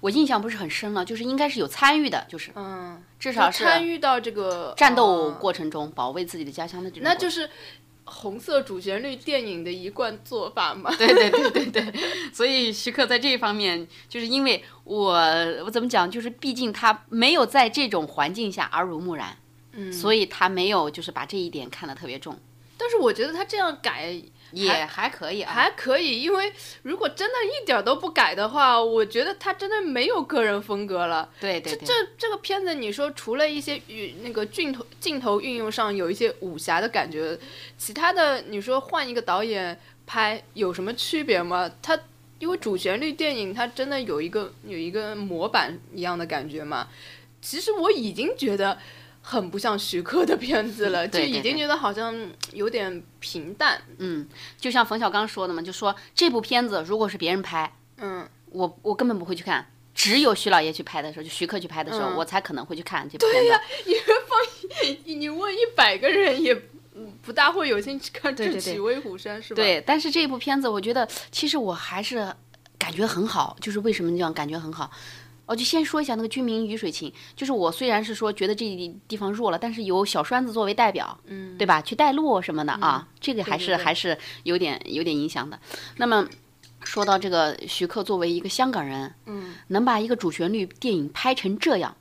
[0.00, 7.04] 我印象不是很深了，就是应该是有参与的，就是嗯，至少是参与到这个战斗过程中，保卫自己的家乡的这种。
[7.04, 7.48] 那就是
[8.04, 10.94] 红色主旋律电影的一贯做法嘛。
[10.94, 11.94] 对对对对对，
[12.34, 15.14] 所以徐克在这一方面，就是因为我
[15.64, 19.38] 我怎么讲，就是毕竟他没有在这种环境下耳濡目染。
[19.72, 22.38] 嗯，所以他没有就是把这一点看得特别重，
[22.76, 24.14] 但是我觉得他这样改
[24.52, 26.52] 也还可以啊，还可以，因为
[26.82, 31.30] 如果真的一点都不改的话，我觉得他真的没有个人风格了。
[31.40, 37.38] 对对对，这这个片子你说除了一些与那个镜头镜头运用上有一些武侠的感觉，
[37.78, 41.70] 其他的你说换一个导演拍有什么区别吗？
[41.80, 41.98] 他
[42.38, 46.88] 因为主旋律电影它真的有一个有一个模板一样的感觉嘛？
[47.40, 48.78] 其实我已经觉得。
[49.22, 52.14] 很不像徐克的片子了， 就已经觉得好像
[52.52, 53.80] 有点平淡。
[53.98, 63.48] 嗯，就像冯小刚说的嘛，就说这部片子如果是别人拍，嗯，我我根本不会去看，只有徐老爷去拍的时候，就徐克去拍的时候，我才可能会去看这部片子。
[63.48, 63.94] 对呀，你
[64.28, 66.54] 放 你问一百个人也
[67.22, 69.56] 不大会有兴趣看《智取威虎山》，是吧？
[69.56, 72.34] 对，但是这部片子我觉得其实我还是
[72.76, 74.90] 感觉很好，就是为什么这样感觉很好？
[75.44, 78.64] 我就先说一下那个军民鱼水情，就是我虽然是说觉得这
[79.06, 81.82] 地方弱了，但是有小栓子作为代表，嗯，对吧？
[81.82, 85.58] 去带路什么的啊，这个还是还是有点有点影响的。
[85.96, 86.26] 那么
[86.84, 91.94] 说到这个徐克作为一个香港人，嗯，能把一个主旋律电影拍成这样，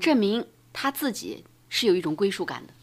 [0.00, 2.74] 证明他自己是有一种归属感的。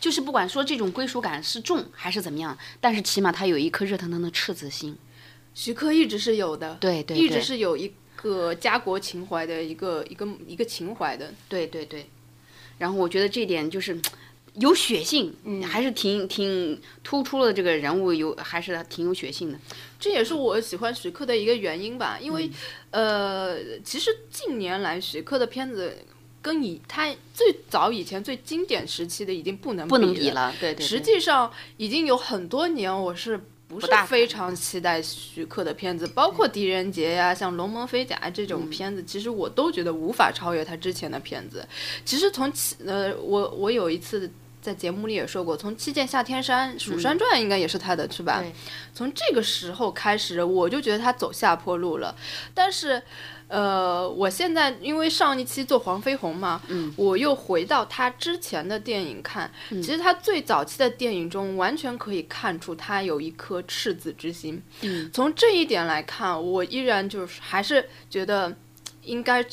[0.00, 4.96] 就是不管说这种归属感是重还是怎么样，但是起码他有一颗热腾腾的赤子心。
[5.52, 7.92] 徐克一直是有的，对对，一直是有一。
[8.20, 12.04] 个家国情怀的一个一个一个情怀的，对对对，
[12.78, 13.96] 然后我觉得这点就是
[14.54, 19.58] 有血性，嗯，还是挺挺突出了这个人物有还是挺有血性的，
[20.00, 22.50] 这也是我喜欢徐克的一个原因吧，因为
[22.90, 25.96] 呃，其实近年来徐克的片子
[26.42, 33.40] 跟以他最早以前最经典时期的已经不能不能比了，对对，实际上已经有很多年我是。
[33.68, 41.66] 不是非常期待徐克的片子，包括《狄仁杰》呀，像《龙门飞甲》这种片子，其实我都觉得无法超越他之前的片子。
[42.04, 42.50] 其实从
[42.86, 44.30] 呃，我我有一次
[44.62, 48.42] 在节目里也说过，从《七剑下天山》《蜀山传》应该也是他的，是吧？
[48.94, 52.16] 从这个时候开始，我就觉得他走下坡路了。
[52.54, 53.02] 但是。
[53.48, 64.62] 呃，我现在因为上一期做黄飞鸿嘛，嗯，我又回到他之前的电影看，其实他最早期的电影中完全可以看出他有一颗赤子之心。
[64.82, 68.54] 嗯，从这一点来看，我依然就是还是觉得
[69.02, 69.44] 应该。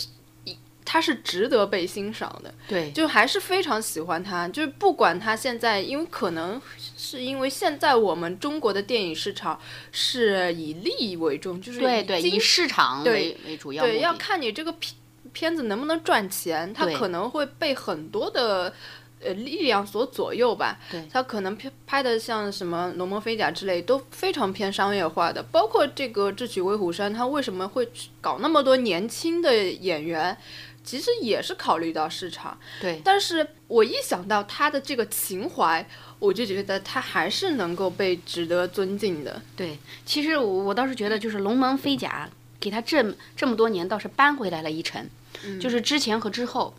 [0.86, 4.48] 他是值得被欣赏的，对，就还是非常喜欢他。
[4.50, 6.62] 就是不管他现在，因为可能
[6.96, 9.60] 是因为现在我们中国的电影市场
[9.92, 14.94] 是以利益为重，就是对对，以市场为为主要，对，要看你这个片
[15.34, 18.72] 片子能不能赚钱，他可能会被很多的
[19.20, 20.80] 呃力量所左右吧。
[20.92, 27.90] 对，他可能拍拍的像什么《龙门飞甲》之类都非常偏商业化的，包括这个《智取威虎山》，他为什么会
[28.22, 30.38] 搞那么多年轻的演员？
[30.86, 33.02] 其实也是考虑到市场，对。
[33.04, 35.86] 但是我一想到他的这个情怀，
[36.20, 39.42] 我就觉得他还是能够被值得尊敬的。
[39.56, 42.30] 对，其实我我倒是觉得，就是《龙门飞甲》
[42.60, 43.04] 给他这
[43.36, 45.10] 这么多年倒是扳回来了一城，
[45.44, 46.76] 嗯就是之前和之后，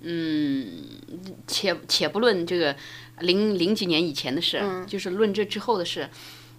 [0.00, 0.66] 嗯，
[1.46, 2.74] 且且不论这个
[3.20, 6.08] 零零几年以前的事，嗯就是论这之后的事，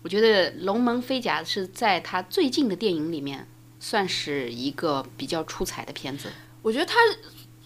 [0.03, 3.47] 我觉得《龙门飞甲》是在他最近的电影里面
[3.79, 6.29] 算是一个比较出彩的片子。
[6.63, 6.95] 我觉得他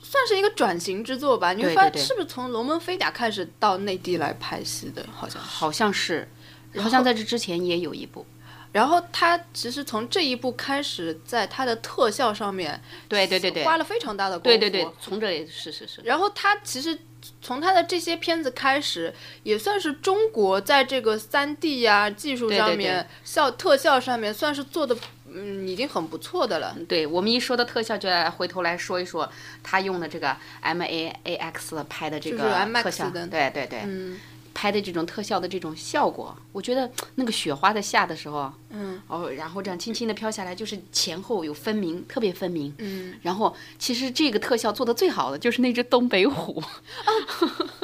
[0.01, 1.53] 算是一个转型之作吧。
[1.53, 5.05] 你会发现是不是从《龙门飞甲》开始到内地来拍戏的？
[5.15, 5.47] 好像是。
[5.47, 6.27] 好像是，
[6.77, 8.25] 好像在这之前也有一部。
[8.73, 14.57] 然后他其实从这一部开始，在他的特效上面，对对对对，花了非常大的功夫。
[14.59, 16.01] 对对对，从这里是是是。
[16.03, 16.95] 然后他其实
[17.41, 19.11] 从他的这些片子开始，
[19.43, 24.95] 也算是中国在这个三 D 呀、技术上面、效特效上面算是做的，
[25.33, 26.75] 嗯，已经很不错的了。
[26.87, 29.29] 对我们一说到特效，就要回头来说一说
[29.61, 32.37] 他用的这个 M A A X 拍的这个
[32.81, 34.19] 特效，的对对对，嗯
[34.53, 42.73] 拍的这种特效的这种效果，我觉得那个雪花在下的时候，嗯哦，然后这样轻轻的飘下来，就是前后有分明，特别分明。
[42.79, 47.11] 嗯，然后其实这个特效做的最好的就是那只东北虎，啊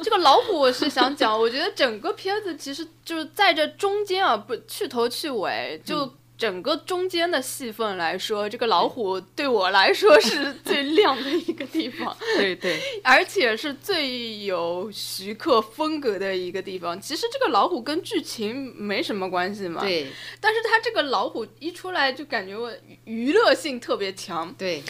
[0.01, 6.11] 这个老虎我是想讲，我觉得整个片子其实就是在这中间啊，不去头去尾就。
[6.37, 12.15] 整个中间的戏份来说，这个老虎对我来说是最亮的一个地方。
[12.35, 16.99] 对对而且是最有徐克风格的一个地方。
[16.99, 19.81] 其实这个老虎跟剧情没什么关系嘛，。
[19.81, 20.07] 对
[20.41, 22.71] 但是他这个老虎一出来就感觉我
[23.05, 24.83] 娱乐性特别强，对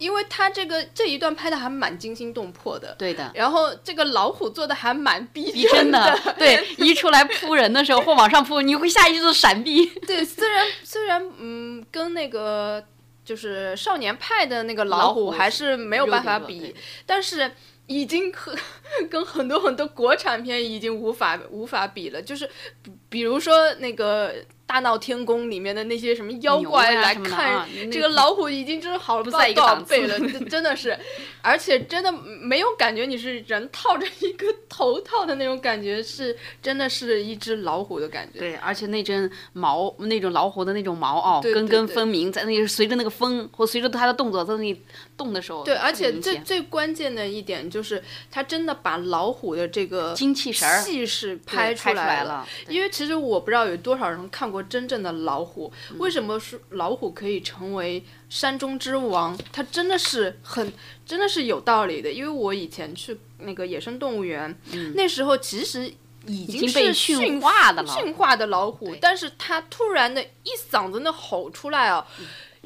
[0.00, 2.96] 因为他这个这一段拍的还蛮惊心动魄的。
[2.98, 3.30] 对的。
[3.34, 9.86] 然后这个老虎做的还蛮逼逼真的，的， 对，一出来扑人的时候或往上扑，你会下意识的闪避。
[10.06, 12.82] 对，虽然虽然嗯，跟那个
[13.24, 16.74] 就是少年派的那个老虎还是没有办法比，
[17.04, 17.52] 但是
[17.86, 18.54] 已经和
[19.10, 22.22] 跟很多很多国产片已经无法无法比了。
[22.22, 22.48] 就是
[22.82, 24.32] 比比如说那个
[24.70, 30.96] 《大闹天宫》里面的那些什么妖怪来看，这个老虎已经真的好了不知道多少在一个档次倍了，真真的是，
[31.42, 38.38] 而且真的没有感觉你是人套着一个头套的那种感觉，是真的是一只老虎的感觉。
[38.38, 44.80] 对，而且那针毛，那种老虎的那种毛哦，根对对对根分明，在那里随着那个风或随着它的动作在那里
[45.20, 52.48] 动的时候，对，而且最最关键的一点就是，他真的把老虎的这个精气神儿气势拍出来了。
[52.68, 59.38] 因为其实我不知道有多少人看过真正的老虎，嗯为什么是老虎可以成为山中之王？
[59.52, 60.72] 它真的是很，
[61.04, 62.10] 真的是有道理的。
[62.10, 64.56] 因为我以前去那个野生动物园，
[64.94, 65.92] 那时候其实
[66.26, 72.06] 已经被是驯驯化的了驯化的老虎，但是它突然的一嗓子那吼出来啊！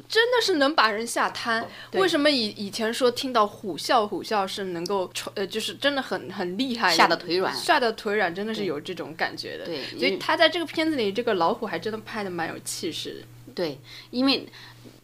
[0.07, 1.65] 真的是能把人吓瘫。
[1.89, 9.65] 对为什么以以前说听到虎啸虎啸是能够传呃，就是真的很很厉害，吓得腿软吓得腿软，真的是有这种感觉的。
[9.65, 13.53] 对所以他在这个片子里，这个老虎还真的拍的蛮有气势的。
[13.53, 13.79] 对，
[14.11, 14.47] 因为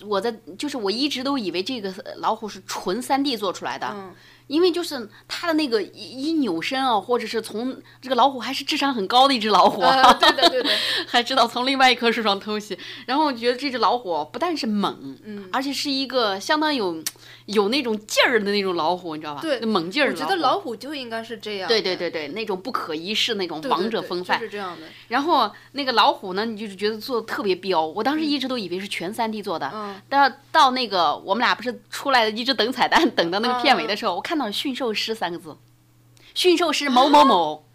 [0.02, 4.14] 我在就是我一直都以为这个呃老虎是纯三 D 做出来的，嗯
[4.52, 10.70] 因为就是它的那个一一扭身啊，或者是从这个老虎还是智商很高的一只老虎，呃，对的对的，
[11.08, 12.78] 还知道从另外一棵树上偷袭。
[13.06, 17.02] 然后我觉得这只老虎不但是猛，嗯，而且是一个相当有
[17.54, 19.42] 有那种劲儿的那种老虎，你知道吧？
[19.42, 21.68] 对猛劲儿我觉得老老虎就应该是这样。
[21.68, 24.40] 对对对对，那种不可一世那种对，王者风范。
[24.40, 24.88] 就是这样的。
[25.08, 27.86] 然后那个老虎呢，你就是觉得做的特别彪。
[27.86, 35.56] 我当时一直都以为是全三 D 做的，嗯，到到那个我们俩不是出来的一直等彩蛋，等到那个片尾的嗯时候，我看到了驯兽师三个字，
[36.34, 37.66] 驯兽师某某某，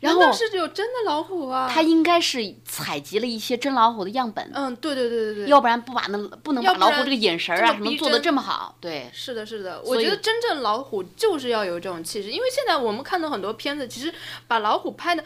[0.00, 1.70] 然后难道是有真的老虎啊？
[1.70, 8.74] 他应该是采集了一些真老虎的样本，嗯，对对对对对，要不然不把那不能把老虎这个眼神儿啊什么做的这么好。
[8.80, 14.12] 对，是的，是的，我觉得真正老虎就是要有这种气势，因为现在我们看到很多片子，其实
[14.48, 15.22] 把老虎拍的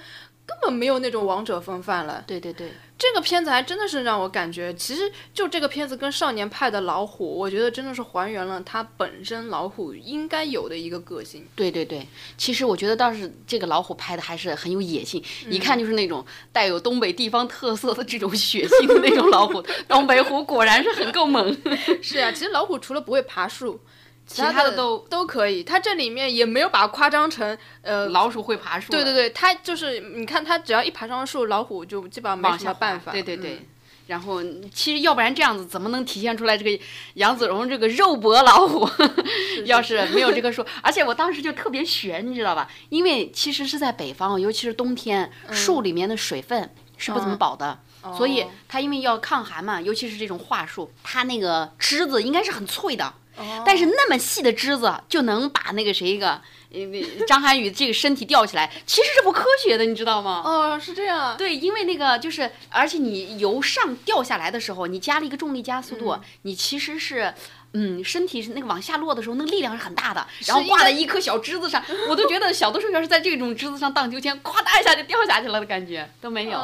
[0.47, 2.23] 根本没有那种王者风范了。
[2.27, 11.47] 对对对，这个片子还真的是让我感觉，其实就这个片子跟少年派的老虎，我觉得真的是还原了它本身老虎应该有的一个个性。
[11.55, 19.63] 对对对，其实我觉得倒是这个老虎拍的还是很有野性，一看就是那种带有东北地方特色的这种血腥的那种老虎。
[19.89, 21.57] 东北虎果然是很够猛，
[22.03, 23.81] 是啊、其实老虎除了不会爬树，
[24.27, 25.63] 其他的的都都可以。
[25.63, 28.09] 它这里面也没有把它夸张成呃。
[28.09, 28.91] 老鼠会爬树。
[28.91, 33.13] 对对对，它就是你看，它只要一爬上树，老虎就基本上没什么办法。
[33.13, 33.55] 对对对。
[33.55, 33.67] 嗯
[34.07, 38.87] 然后，其实要不然这样子怎么能体现出来这个杨子荣这个肉搏老虎？
[39.65, 42.69] 要是没有这棵 树，而且我当时就特别悬，你知道吧？
[42.91, 47.79] 因为其实是在北方，尤其是冬天，树里面的水分是不怎么保的。
[48.15, 56.41] 所以哦它因为要抗寒嘛，尤其是这种桦树，它那个枝子应该是很脆的，哦但是那么细的枝子就能把那个谁一个
[57.27, 60.43] 张涵予这个身体吊起来，其实是不科学的，你知道吗？
[60.45, 61.37] 哦，是这样。
[61.37, 67.33] 对，因为那个就是，而且你由上掉下来的时候，你加了一个重力加速度，你其实是，
[67.75, 76.59] 嗯，身体是那个往下落的时候，那个力量是很大的，然后挂在一颗小枝子上，我都觉得小的时候要是在这种枝子上荡秋千，咵嗒一下就掉下去了的感觉都没有。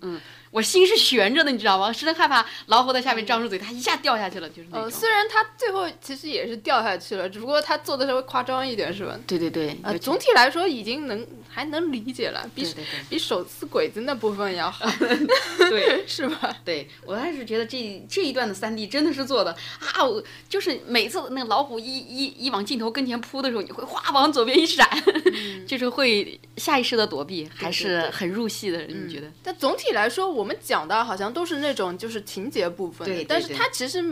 [0.00, 0.18] 嗯。
[0.54, 1.92] 我心是悬着的，你知道吗？
[1.92, 4.88] 实在害怕老虎在下面张着嘴，它一下掉下去了，就是那种。
[4.88, 9.18] 虽然它最后其实也是掉下去了，只不过它做的稍微夸张一点，是吧？
[9.26, 9.76] 对对对。
[9.82, 12.64] 呃，总体来说已经能还能理解了，比
[13.10, 14.88] 比手撕鬼子那部分要好。
[15.68, 16.56] 对，是吧？
[16.64, 19.50] 对我还是觉得这这一段的三 D 真的是做的
[19.80, 20.04] 啊！
[20.04, 24.88] 我就是每次那个老虎一一一往镜头跟前扑的时候，你会哗往左边一闪，
[25.66, 28.80] 就是会下意识的躲避，还是很入戏的。
[28.84, 29.28] 你觉得？
[29.42, 30.43] 但总体来说，我。
[30.44, 34.02] 我们讲的好像都是那种就是情节部分，对，但是它其实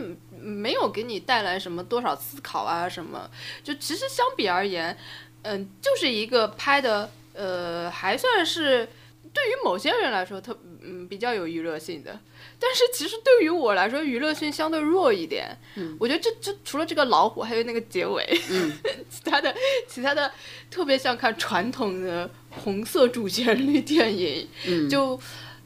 [0.41, 3.29] 没有给你带来什么多少思考啊什么，
[3.63, 4.97] 就其实相比而言，
[5.43, 8.89] 嗯，就是一个拍的呃还算是
[9.31, 12.19] 对于某些人来说特嗯比较有娱乐性的，
[12.57, 15.55] 但是其实对于我来说娱乐性相对弱一点。
[15.75, 18.71] 嗯，我觉得这这除了这个老虎，还有那个结尾，嗯，
[19.07, 19.55] 其他的
[19.87, 20.31] 其他的
[20.71, 25.19] 特别像看传统的红色主旋律电影，嗯，就。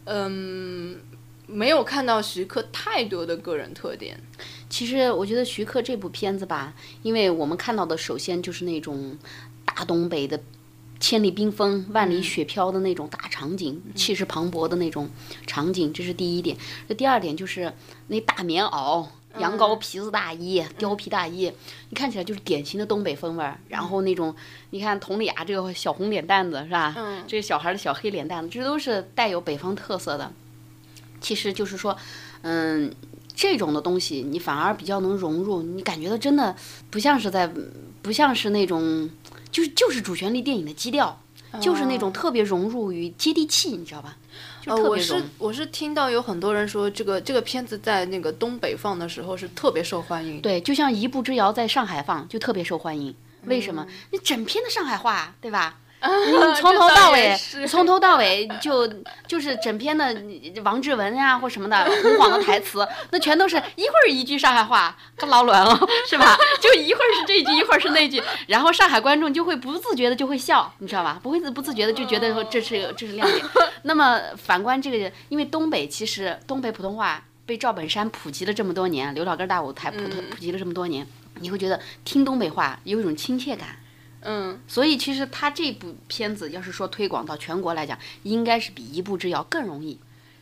[0.09, 0.97] 嗯，
[1.47, 4.17] 没有看到徐克太多的个人特点。
[4.69, 9.17] 其实我觉得徐克这部片子吧，因为我们看到的首先就是那种
[9.65, 10.41] 大东北的
[10.99, 15.09] 千里冰封、万里雪飘的那种大场景，气势磅礴的那种
[15.45, 16.57] 场景，这是第一点。
[16.87, 17.73] 这第二点就是
[18.07, 19.07] 那大棉袄。
[19.39, 21.51] 羊羔皮子大衣、貂皮大衣，
[21.89, 23.59] 你看起来就是典型的东北风味儿。
[23.67, 24.35] 然后那种，
[24.71, 26.93] 你看佟丽娅这个小红脸蛋子是吧？
[26.97, 27.23] 嗯。
[27.27, 30.31] 这个小孩的小黑脸蛋子，这都是带有北方特色的。
[31.21, 31.95] 其实就是说，
[32.41, 32.93] 嗯，
[33.35, 36.55] 这种的东西你反而比较能融入，你感觉到真的
[36.89, 37.51] 不像是在，
[38.01, 39.09] 不像是那种，
[39.51, 41.21] 就是就是主旋律电影的基调，
[41.59, 44.17] 就是那种特别融入于接地气，你知道吧？
[44.67, 50.41] 呃，我是我是听到有很多人说，这个这个片子在那个东北放的时候是特别受欢迎。
[50.41, 53.15] 对，就像《一步之遥》在上海放就特别受欢迎，
[53.45, 53.87] 为什么？
[54.11, 55.77] 你整篇的上海话，对吧？
[56.25, 57.37] 你 从头到尾，
[57.67, 58.87] 从头到尾就
[59.27, 60.15] 就是整篇的
[60.63, 65.79] 王志文呀或什么的红广的台词，那全都是一会儿一句上海话，可老卵了，
[66.09, 66.37] 是吧？
[66.61, 71.19] 就一会儿是这句，一会儿是那句，然后上海观众就会不自觉的就会笑，你知道吧？
[71.21, 73.45] 不会不自觉的就觉得说这是这是亮点。
[73.83, 79.99] 那么反观这个，因为东北其实东北普通话被赵本山普及了这么多年，刘老根大舞台普
[80.29, 81.07] 普及了这么多年，
[81.39, 83.67] 你会觉得听东北话有一种亲切感。
[84.21, 89.99] 嗯，所以其实他这部片子要是说推广到全国来讲，应该是比《一步之遥》更容易。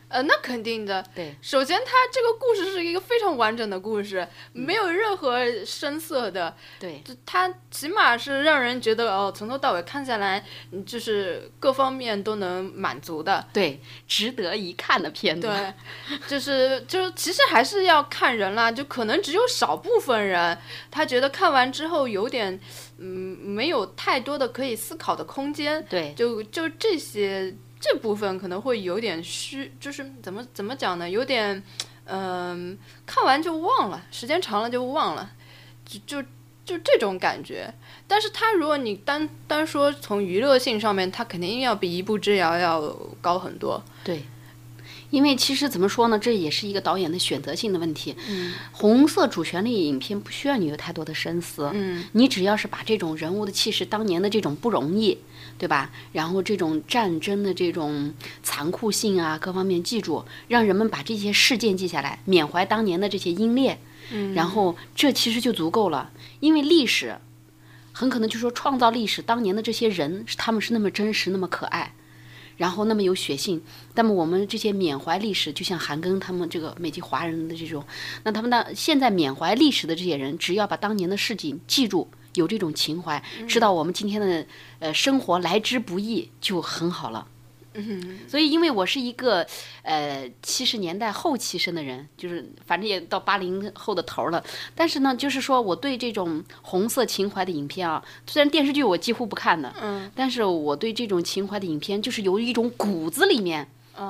[0.08, 1.04] 呃，那肯定的。
[1.12, 6.54] 对，首先它这个故事是一个非常完整的故事，没有任何生涩的。
[6.78, 10.44] 对，它起码是让人觉得哦，从头到尾看下来，
[10.86, 13.44] 就是各方面都能满足的。
[13.52, 15.48] 对，值得一看的片子。
[15.48, 20.56] 对，就是就是，其实还是要看人啦，就可能只有少部分人，
[20.88, 22.60] 他觉得看完之后有点，
[22.98, 23.06] 嗯，
[23.38, 25.84] 没有太多的可以思考的空间。
[25.88, 27.54] 对，就就这些。
[27.78, 31.08] 这部分可能会有点虚，就是怎么怎么讲呢？
[31.08, 31.62] 有点，
[32.06, 35.30] 嗯，看完就忘了，时间长了就忘了，
[35.84, 36.22] 就就
[36.64, 37.72] 就这种感觉。
[38.08, 42.80] 但是它如果你单单说从娱乐性上面，它肯定要比《一步之遥》要
[43.20, 43.80] 高很多。
[44.02, 44.22] 对。
[45.10, 48.16] 因为其实怎么说呢，这也是一个导演的选择性的问题。
[48.28, 51.70] 嗯，红色主旋律影片不需要你有太多的深思。
[51.72, 55.18] 嗯，你只要是把这种人物的气势、当年的这种不容易，
[55.58, 55.90] 对吧？
[56.12, 63.78] 然后这种战争的这种残酷性啊，各方面记住，让人们把这些事件记下来，缅怀当年的这些英烈。
[64.10, 67.16] 嗯，然后这其实就足够了，因为历史
[67.92, 71.92] 很可能就说创造历史当年的这些人，他们是那么真实，那么可爱。
[72.56, 73.62] 然后那么有血性，
[73.94, 77.84] 那么我们这些缅怀历史，就像韩庚他们这个美籍华人的这种，
[78.24, 84.46] 那他们的现在缅怀历史的这些人，只要把当年的事情记住，有这种情怀，知道我们今天的
[84.78, 87.26] 呃生活来之不易，就很好了。
[88.26, 89.46] 所以，因为我是一个，
[89.82, 94.42] 呃，七十年代后期生的人，就是反正也到八零后的头了。
[94.74, 103.68] 但是呢，就是说我对这种红色情怀的影片啊，虽然电视剧我几乎不看的，嗯，但是我对这种情怀的影片，就是有一种骨子里面，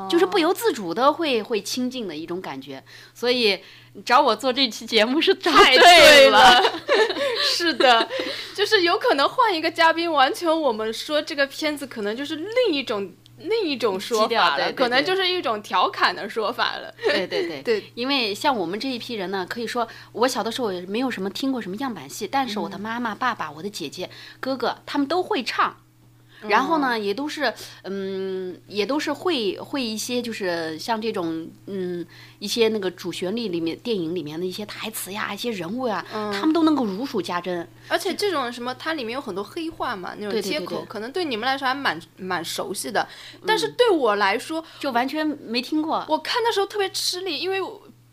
[0.09, 2.83] 就是不由自主的会会亲近的一种感觉。
[3.14, 3.59] 所以
[4.05, 6.62] 找我做这期节目是太对了，
[7.43, 8.09] 是的，
[8.55, 13.12] 就是有可能换一个嘉宾，完全我们说这个片子可能就是另一种。
[13.39, 16.95] 另一种说法了，可能就是一种调侃的说法了。
[17.05, 24.09] 对对对对，因为像我们这一批人呢，可以说我小的时候也没有什么听过什么样板戏，但是我的妈妈、爸爸、我的姐姐、
[24.41, 25.76] 哥哥他们都会唱。
[26.43, 32.07] 然后呢，也都是，嗯，也都是会会一些，就是像这种，嗯，
[32.39, 37.66] 一些那个主旋律里面电影里面的一些台词呀，一些人物呀，他们都能够如数家珍。
[37.89, 43.07] 而且这种什么，它里面有很多黑话嘛，那种接口，可能对你们来说还蛮蛮熟悉的，
[43.47, 46.05] 但是对我来说就完全没听过。
[46.09, 47.61] 我看的时候特别吃力，因为。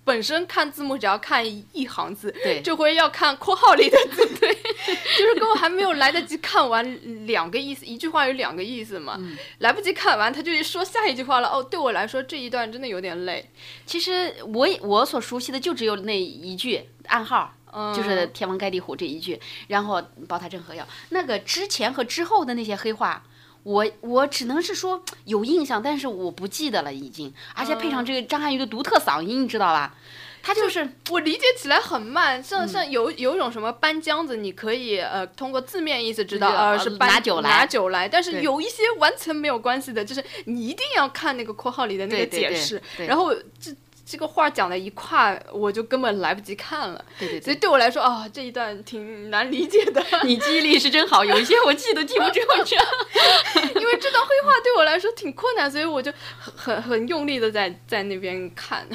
[0.05, 9.17] 本身看字幕只要看一行字，对，这回要看括号里的字， 对，就是跟我还没有来得及看完两个意思，一句话有两个意思嘛，
[9.59, 11.47] 来不及看完他就说下一句话了。
[11.47, 13.49] 哦，对我来说这一段真的有点累。
[13.85, 17.53] 其实我我所熟悉的就只有那一句暗号，
[17.95, 20.85] 就是天王盖地虎这一句，然后宝塔镇河妖。
[21.09, 23.23] 那个之前和之后的那些黑话。
[23.63, 29.95] 我我只能是说有印象，但是我不记得了已经，而且配上这个张涵予的独特嗓音，你知道吧？
[30.41, 43.73] 他就是我理解起来很慢，像像有有一种什么搬浆子，你可以呃通过字面意思知道呃是拿酒来拿酒来，但是有一些完全没有关系的，就是你一定要看那个括号里的那个解释，然后这。
[44.05, 47.03] 这个话讲的一跨，我就根本来不及看了。
[47.17, 50.03] 对对，所以对我来说啊，这一段挺难理解的。
[50.25, 52.39] 你记忆力是真好，有一些我记都记不住。
[53.79, 58.85] 因为这段黑话对我来说挺困难，所以我就很很很用力的在在那边看。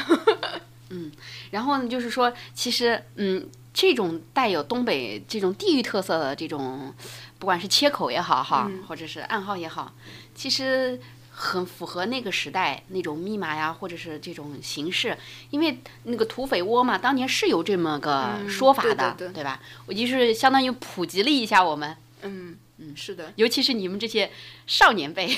[0.90, 1.10] 嗯，
[1.50, 6.94] 然后呢，就是说，其实嗯，这种带有东北这种地域特色的这种，
[7.38, 9.92] 不管是切口也好哈，或者是暗号也好，
[10.34, 11.00] 其实。
[11.40, 15.16] 很符合那个时代那种密码呀，或者是这种形式，
[15.50, 19.60] 因为那个土匪窝嘛，当年是有这么个说法的，对吧？
[19.86, 24.28] 我就是相当于普及了一下我们，嗯嗯，是的，尤其是你们这些
[24.66, 25.28] 少年辈，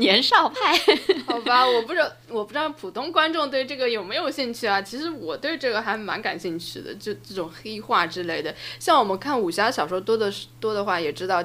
[0.00, 0.78] 年少派，
[1.28, 4.80] 好吧，我不知道，我不知道普通观众对这个有没有兴趣啊？
[4.80, 11.44] 其实我对这个还蛮感兴趣的，就这种黑话之类的，像我们看武侠小说多的多的话，也知道。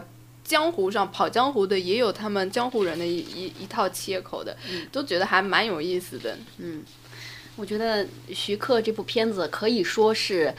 [0.50, 4.58] 江湖上跑江湖的也有他们江湖人的一一一套切口的，
[4.92, 6.36] 都觉得还蛮有意思的。
[6.58, 6.84] 嗯，
[7.56, 10.52] 我觉得徐克这部片子可以说是，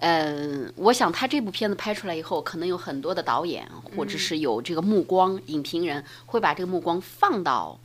[0.00, 7.80] 嗯，我想他这部片子拍出来以后，可能有很多的导演或者是有这个目光，影评人会把这个目光放到。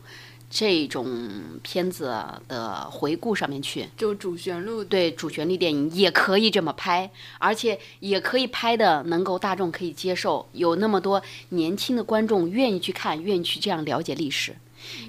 [0.55, 2.15] 这种片子
[2.47, 14.55] 的回顾上面去，就主旋律对主旋律电影也可以这么拍，而且也可以拍的能够大众可以接受，有那么多年轻的观众愿意去看，愿意去这样了解历史。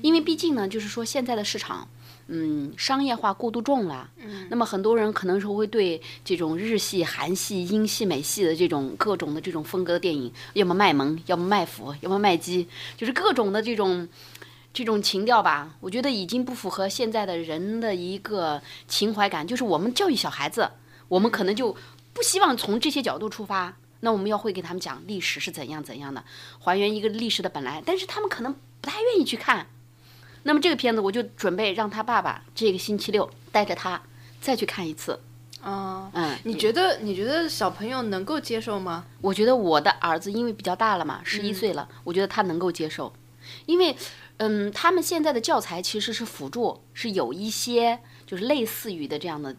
[0.00, 1.86] 因为毕竟呢，就是说现在的市场，
[2.28, 12.66] 嗯，商业化过度重了，嗯，那么很多人可能是会对这种日系、韩系、英系、美系的这种各种的这种风格的电影，要么卖萌，要么卖腐，要么卖鸡，
[12.96, 14.08] 就是各种的这种。
[14.74, 19.46] 这种情调吧，我觉得已经不符合现在的人的一个情怀感。
[19.46, 20.68] 就是我们教育小孩子，
[21.06, 21.76] 我们可能就
[22.12, 23.76] 不希望从这些角度出发。
[24.00, 26.24] 那我们要会给他们讲历史是怎样怎样的，
[26.58, 27.80] 还原一个历史的本来。
[27.86, 29.68] 但是他们可能不太愿意去看。
[30.42, 34.02] 那么这个片子，我就准备让他爸爸这个星期六带着他
[34.40, 35.20] 再去看一次。
[35.62, 39.06] 啊，嗯，你觉得你觉得小朋友能够接受吗？
[39.20, 43.12] 我觉得我的儿子因为比较大了嘛，十一岁了，我觉得他能够接受，
[43.66, 43.96] 因为。
[44.38, 49.54] 嗯，他们现在的教材其实是辅助，是有一些就是类似于的这样的，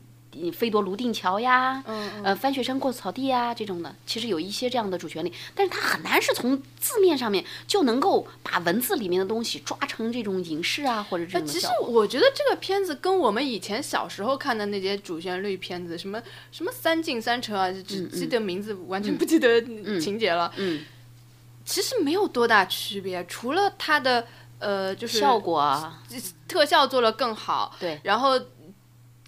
[0.52, 1.82] 飞夺泸定桥呀，
[2.22, 11.48] 呃，翻雪山过草地呀这种的，其实有一些这样的主旋律，但是它很难是从字面上面就能够把文字里面的东西抓成这种影视啊或者这种。
[11.48, 16.22] 其实我觉得这个片子跟我们以前小时候看的那些主旋律片子，什么
[16.52, 19.62] 什么三进三出啊，只记得名字，完全不记得
[20.02, 20.52] 情节了。
[20.58, 20.84] 嗯，
[21.64, 24.28] 其实没有多大区别，除了它的。
[24.60, 25.94] 呃，就是效果，
[26.48, 28.40] 特效做了更好，对，然后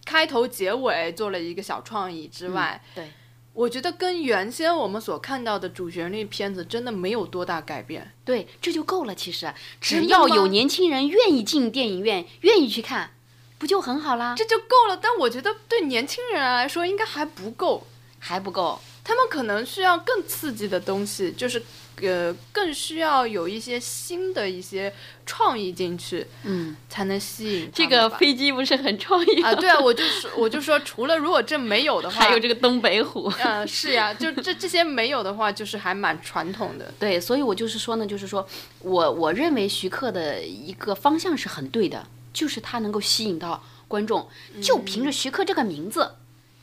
[0.05, 3.11] 开头结尾做了一个小创意之外，对，
[3.53, 9.13] 我觉得跟原先我们所看到的主旋律片子真的没有多大改变，对，这就够了。
[9.13, 13.11] 其实只要有年轻人愿意进电影院，愿意去看，
[13.57, 14.34] 不就很好啦？
[14.38, 14.95] 这就够了。
[14.95, 17.86] 但我觉得对年轻人来说应该还不够，
[18.19, 21.61] 还不够，他们可能需要更刺激的东西，就是。
[22.02, 24.93] 呃，更需要有一些新的一些
[25.26, 27.72] 创意进去，嗯，才能吸引。
[27.74, 29.54] 这个飞机不是很创意啊？
[29.56, 33.32] 对啊，我就说，我就说，除了如果这没有的话，还有这个东北虎。
[33.43, 36.93] 嗯， 是呀，就这这些没有的话，就是还蛮传统的。
[37.00, 38.48] 对，所以我就是说呢，就是说
[38.80, 44.28] 我我认为徐克的一个方向是很对的，就是他能够吸引到观众，
[44.62, 46.12] 就凭着徐克这个名字。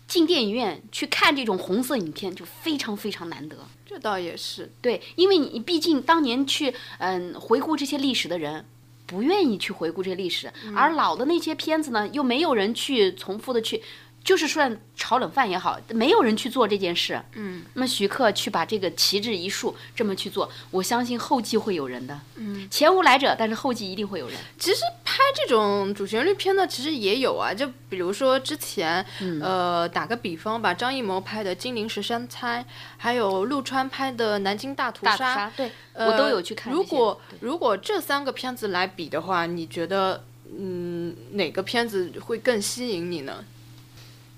[0.07, 3.57] 进电影院去看这种红色影片就非常非常难得。
[3.86, 8.64] 这倒也是，对，因为你毕竟当年去嗯回顾这些历史的人。
[9.07, 13.82] 不愿意去回顾这些历史，而老的那些片子呢，又没有人去重复的去。
[14.25, 17.20] 就是算炒冷饭也好，没有人去做这件事。
[17.35, 22.18] 嗯，那么徐克去把这个旗帜一竖，这么去做，我相信后继会有人的。
[22.37, 24.37] 嗯，前无来者，但是后继一定会有人。
[24.59, 27.53] 其实拍这种主旋律片的，其实也有啊。
[27.53, 29.05] 就比如说之前，
[29.43, 32.62] 呃，打个比方吧，张艺谋拍的《金陵十三钗》，
[32.97, 36.72] 还有陆川拍的《南京大屠杀》，对，我都有去看。
[36.72, 40.25] 如果如果这三个片子来比的话，你觉得，
[40.57, 43.45] 嗯，哪个片子会更吸引你呢？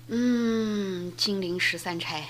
[0.07, 2.23] 嗯，金陵十三钗，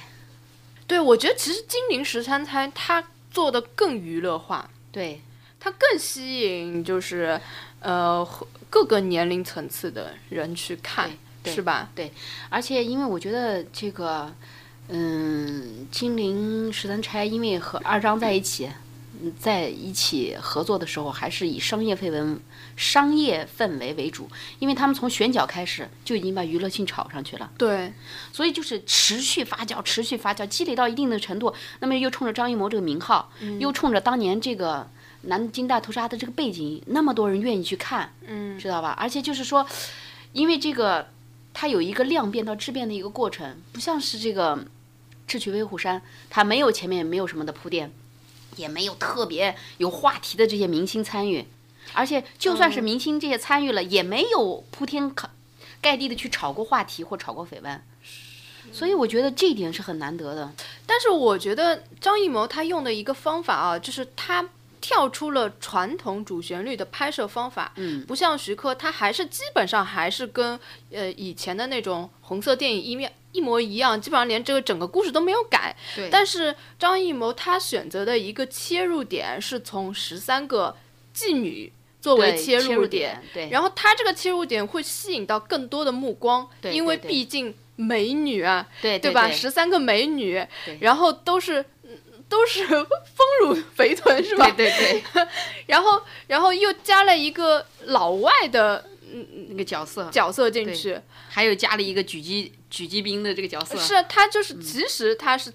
[0.87, 5.21] 对我觉得其实金陵十三钗它做的更娱乐化，对，
[5.59, 7.39] 它更吸引就是
[7.79, 8.27] 呃
[8.69, 11.09] 各个年龄层次的人去看，
[11.45, 11.89] 是吧？
[11.93, 12.11] 对，
[12.49, 14.33] 而且因为我觉得这个，
[14.87, 18.69] 嗯，金陵十三钗因为和二张在一起。
[19.39, 22.39] 在一起合作的时候，还是以商业氛围、
[22.77, 27.51] 商业氛围为主，因为他们从选角开始就已经把娱乐性炒上去了。
[27.57, 27.91] 对，
[28.31, 34.87] 所以就是持续发酵、持续发酵，积累到一定的程度，那么又冲着张艺谋这个名号，又冲着当年这个
[35.23, 38.95] 南京大屠杀的这个背景，那么多人愿意去看，嗯，知道吧？
[38.99, 39.67] 而且就是说，
[40.31, 41.09] 因为这个
[41.53, 44.55] 它有一个量变到质变的一个过程，不像是这个
[45.25, 45.99] 《智取威虎山》，
[46.29, 47.91] 它没有前面没有什么的铺垫。
[48.55, 51.45] 也没有特别有话题的这些明星参与，
[51.97, 55.11] 而且就算是明星这些参与了，也没有铺天
[55.81, 57.81] 盖地的去炒过话题或炒过绯闻，
[58.71, 60.53] 所以我觉得这一点是很难得的。
[60.85, 64.47] 但是我觉得张艺谋他用的一个方法啊，就是他
[64.79, 70.59] 跳出了传统主旋律的拍摄方法，嗯，不像徐克，他还是基本上还是跟
[70.91, 73.11] 呃以前的那种红色电影一面。
[73.33, 75.75] 一模一样，基本上连这个整个故事都没有改。
[75.95, 76.09] 对。
[76.09, 80.75] 但是张艺谋他选择的一个切入点是从十三个
[81.13, 81.71] 妓女
[82.01, 83.49] 作为切入点，对。
[83.49, 89.29] 然后他这个切入点会吸引到更多的目光，因为毕竟美女啊，对对吧？
[89.31, 90.45] 十三个美女，
[90.79, 91.65] 然后都是
[92.29, 92.85] 都是丰
[93.41, 94.49] 乳肥臀，是吧？
[94.51, 95.27] 对对对。
[95.67, 98.85] 然后然后又加了一个老外的。
[99.09, 103.77] 嗯，那个角色角色进去，还有加了一个狙击狙击兵的这个角色。
[103.79, 105.49] 是他就是，其实他是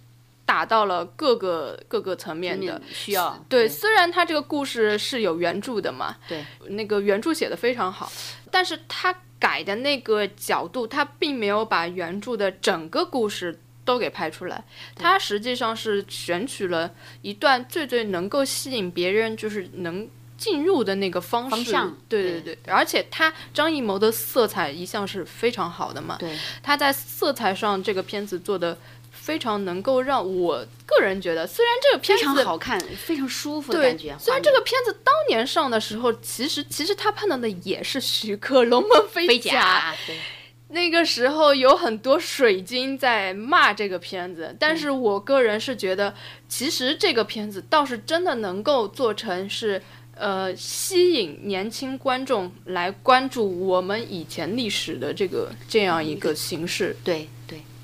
[0.45, 2.80] 打到了各个各个层面的。
[2.93, 3.45] 需要。
[3.49, 8.11] 对，虽然他这个故事是有原著的嘛，对，那个原著写的非常好，
[8.51, 14.64] 但是他改的那个角度，他并没有把原著的整个故事都给拍出来，
[14.95, 20.09] 他实际上是选取了一段最最能够吸引别人，就是能。
[20.38, 21.72] 进入的那个方式，
[22.09, 28.76] 对对对，而且他张艺谋的色彩一向是非常好的嘛，对，他在色彩上这个片子做的
[29.25, 34.16] 非常能够让我个人觉得，虽然这个片子非常好看，非常舒服的感觉。
[34.18, 40.16] 虽然这个片子当年上的时候，其实其实他判断的也是徐克《龙门飞甲》，对，
[40.70, 46.12] 那个时候有很多水军在骂这个片子，但是我个人是觉得，
[46.49, 49.81] 其实这个片子倒是真的能够做成是。
[50.14, 57.29] 呃，吸引年轻观众来关注我们以前历史的这个这样一个形式，对对，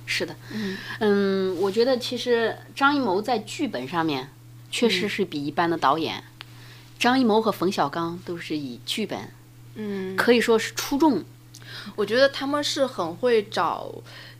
[0.08, 0.76] 是的，嗯。
[0.98, 4.30] 嗯，我觉得其实张艺谋在剧本上面
[4.70, 6.24] 确实是比一般的导演，
[6.98, 9.32] 张艺谋和冯小刚都是以剧本，
[9.74, 11.22] 嗯，可以说是出众，
[11.94, 13.94] 我觉得他们是很会找。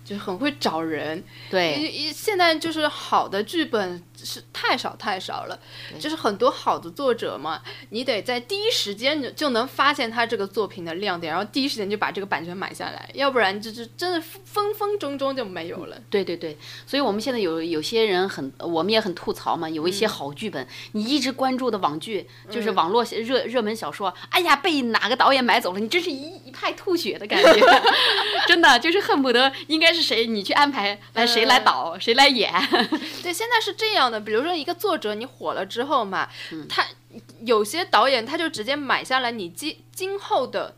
[0.04, 5.58] 就很会找人，对，现在就是好的剧本是太少太少了，
[6.00, 7.60] 就是很多好的作者嘛，
[7.90, 16.00] 你得在第一时间就就能发现他这个作品的亮点，然后第一时间就把这个版权买下来，要不然就是真的分分钟钟就没有了。
[16.08, 16.56] 对对对，
[16.86, 27.60] 所以我们现在有有些人很，我们也很吐槽嘛，有一些好剧本，你一直关注的网剧，就是网络热热门小说，哎呀，被哪个导演买走了，你真是一一派吐血的感觉，
[28.48, 29.98] 真的就是恨不得应该是。
[29.98, 30.28] 是谁？
[30.28, 32.52] 你去安排来谁来导，谁来演？
[33.20, 34.20] 对，现在是这样的。
[34.20, 36.28] 比如说一个作者，你火了之后嘛，
[36.68, 36.86] 他
[37.40, 40.76] 有些导演他就直接买下来你今今后的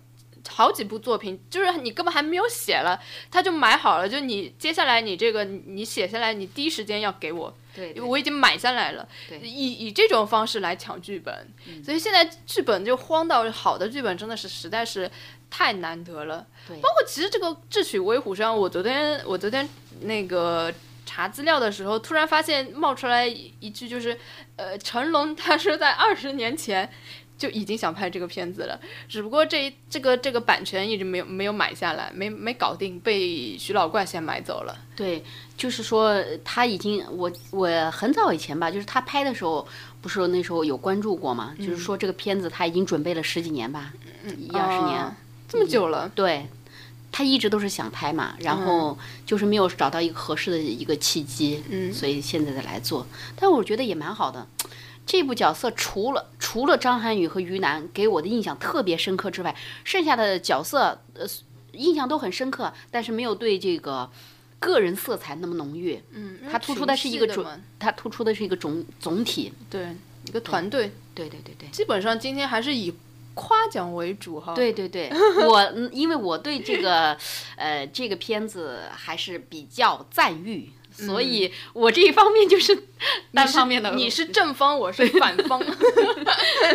[0.49, 3.00] 好几部作品，就是你根本还没有写了，
[3.30, 4.09] 他就买好了。
[4.09, 9.09] 就你接下来你这个你写下来，你第一时间要给我，对，我已经买下来了。
[9.42, 11.53] 以以这种方式来抢剧本，
[11.84, 15.11] 所以现在剧本就荒到好的剧本真的是实在是。
[15.53, 19.68] 太难得了，对，包括其实这个《智取威虎山》，我昨天我昨天
[20.03, 20.72] 那个
[21.12, 24.16] 查资料的时候，突然发现冒出来一句，就是，
[24.54, 26.88] 呃，成龙他是在二十年前
[27.37, 34.78] 就已经想拍这个片子了，只不过这这个这个版权一直没有没有买下来，没没搞定，被徐老怪先买走了。
[34.95, 35.24] 对，
[35.57, 36.14] 就是说
[36.45, 39.66] 他已经我我很早以前吧，就是他拍的时候，
[40.00, 43.92] 不是那时候有关注过嘛，就是说这个片子他已经准备了十几年吧，
[44.38, 45.16] 一二十年，
[45.49, 46.08] 这么久了。
[46.14, 46.46] 对，
[47.12, 48.96] 他一直都是想拍嘛，然后
[49.26, 53.07] 就是没有找到一个合适的一个契机，嗯，所以现在再来做，
[53.37, 54.46] 但我觉得也蛮好的。
[55.07, 61.26] 这部角色除了除了张涵予和于南给我的印象特别深刻之外，剩下的角色呃
[61.72, 64.08] 印象都很深刻，但是没有对这个
[64.61, 66.00] 个人色彩那么浓郁。
[66.12, 69.53] 嗯，它突出的是一个总群系的嘛，它突出的是一个总总体。
[69.68, 69.88] 对
[70.26, 71.68] 一个团队，对对对对。
[71.70, 72.92] 基本上今天还是以
[73.41, 75.11] 夸奖为主哈。，对对对，
[75.49, 77.17] 我嗯因为我对这个
[77.57, 80.71] 呃这个片子还是比较赞誉，
[81.07, 82.77] 所以我这一方面就是
[83.33, 83.95] 单方面的。
[83.95, 85.61] 你是正方，我是反方。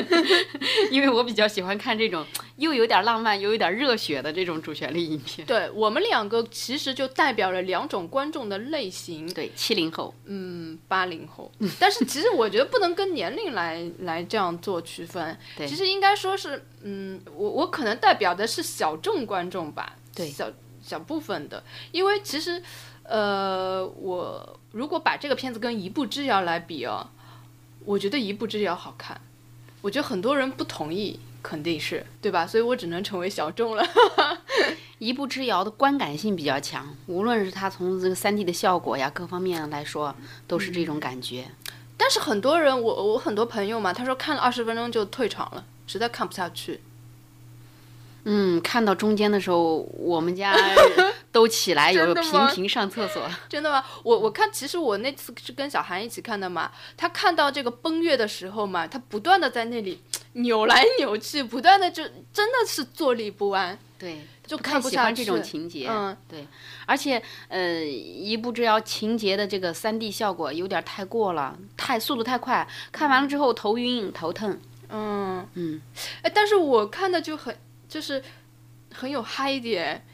[0.91, 2.25] 因为我比较喜欢看这种
[2.57, 5.45] 又有点浪漫又有点热血的这种主旋律影片。
[5.45, 9.31] 对我们两个其实就代表了两种观众的类型。
[9.33, 15.37] 对，七零后，嗯，八零后，但是其实我觉得不能跟年龄来来这样做区分。
[15.57, 22.61] 对其实应该说是，嗯，我我可能代表的是小众观众吧，对小小部分的，因为其实，
[23.07, 27.07] 呃，我如果把这个片子跟《一步之遥》来比哦，
[27.85, 29.21] 我觉得《一步之遥》好看，
[29.81, 32.47] 我觉得很多人不同意，肯定是对吧？
[32.47, 33.85] 所以我只能成为小众了。
[34.97, 40.15] 一步之遥的观感性比较强，无论是它从这个三 D 的效果呀各方面来说，
[40.47, 41.45] 都是这种感觉。
[41.97, 46.81] 但是很多人，我我很多朋友嘛，他说看了二十分钟就退场了，实在看不下去。
[48.27, 50.55] 嗯，看到中间的时候，我们家
[51.31, 53.21] 都起来有频频上厕所。
[53.47, 53.83] 真的吗？
[54.03, 56.71] 我我看，其实我那次是跟小韩一起看的嘛。
[56.97, 60.01] 他看到这个崩月的时候嘛，他不断的在那里
[60.33, 62.03] 扭来扭去，不断的就
[62.33, 64.95] 真的是坐立不安，对，就看不下去。
[64.95, 65.87] 喜欢这种情节。
[65.87, 66.47] 嗯，对，
[66.87, 74.59] 而且呃，一步之遥情节的这个三 D 效果有点太过了，太速度太快，看完了之后头晕头疼。
[74.89, 75.81] 嗯嗯，
[76.21, 77.55] 哎，但是我看的就很
[77.95, 78.21] 就是
[78.93, 80.05] 很有嗨点，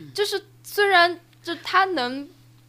[0.00, 2.28] 嗯就是虽然就它能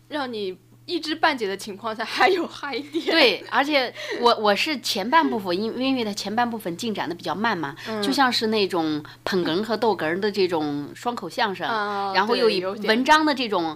[0.10, 0.56] 让你
[0.86, 3.06] 一知半解的情况下还有嗨点。
[3.06, 3.92] 对， 而且
[4.22, 11.68] 我我是前半部分，因因为它前半部分进展的比较慢嘛，嗯就像是那种捧哏和逗哏的这种双口相声，
[12.14, 13.76] 然后又以有文章的这种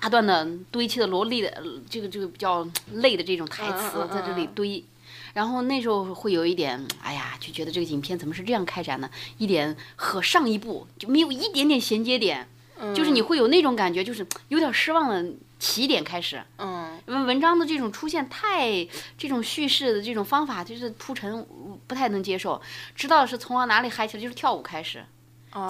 [0.00, 4.84] 大段的堆砌的萝莉的呃这个这个比较累的这种台词在这里嗯堆。
[5.34, 9.10] 然后那时候会有一点，哎呀，就觉得这个影片怎么是这样开展的？
[9.38, 12.48] 一点和上一部就没有一点点衔接点，
[12.94, 15.24] 就是你会有那种感觉，就是有点失望的
[15.58, 16.42] 起点开始。
[16.56, 18.86] 嗯因为文章的这种出现太
[19.16, 21.46] 这种叙事的这种方法，就是铺陈
[21.86, 22.60] 不太能接受。
[22.94, 25.02] 知道是从哪里嗨起来，就是跳舞开始，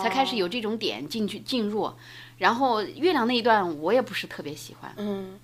[0.03, 1.93] 才开始有这种点进去进入。
[2.39, 5.39] 然后月亮那一段我也不是特别喜欢，嗯，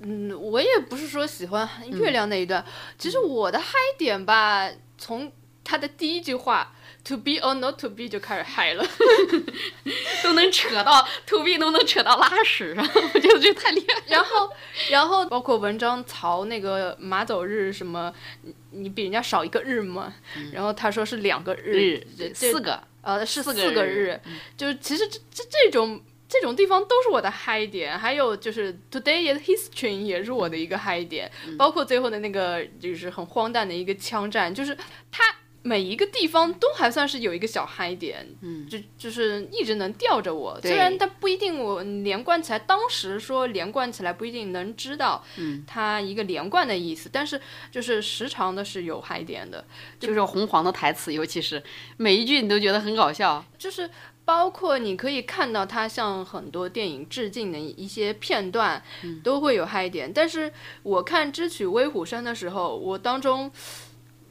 [0.00, 2.64] 嗯，我也不是说喜欢月亮那一段，
[2.98, 5.32] 其实我的嗨点吧，从
[5.64, 8.86] 他的第一句话 “to be or not to be” 就开始嗨了。
[10.22, 14.02] 都能扯到 to be” 都能扯到拉屎上，我觉得这太厉害。
[14.08, 14.50] 然后，
[14.90, 18.12] 然后包括文章曹那个马走日什么，
[18.42, 20.12] 你你比人家少一个日嘛，
[20.52, 24.20] 然后他说是两个日，这这四个，呃是四个个日日，
[24.56, 34.76] 就是其实这这这种这种地方都是我的嗨点，还有就是 Today is History 也是我的一个嗨点，包括最后的那个就是很荒诞的一个枪战，就是
[35.10, 35.22] 它
[35.62, 45.64] 每一个地方都还算是有一个小嗨点，嗯，就就是一直能吊着我，虽然它不一定我连贯起来，当时说连贯起来不一定能知道嗯。
[45.66, 47.40] 它一个连贯的意思，但是
[47.72, 49.64] 就是时常的是有嗨点的，
[49.98, 51.60] 就是红黄的台词，尤其是
[51.96, 53.44] 每一句你都觉得很搞笑。
[53.58, 53.90] 就是
[54.26, 58.82] 包括你可以看到他向很多电影致敬的一些片段，
[59.24, 60.12] 都会有嗨点。
[60.12, 63.50] 但是我看《智取威虎山》的时候，我当中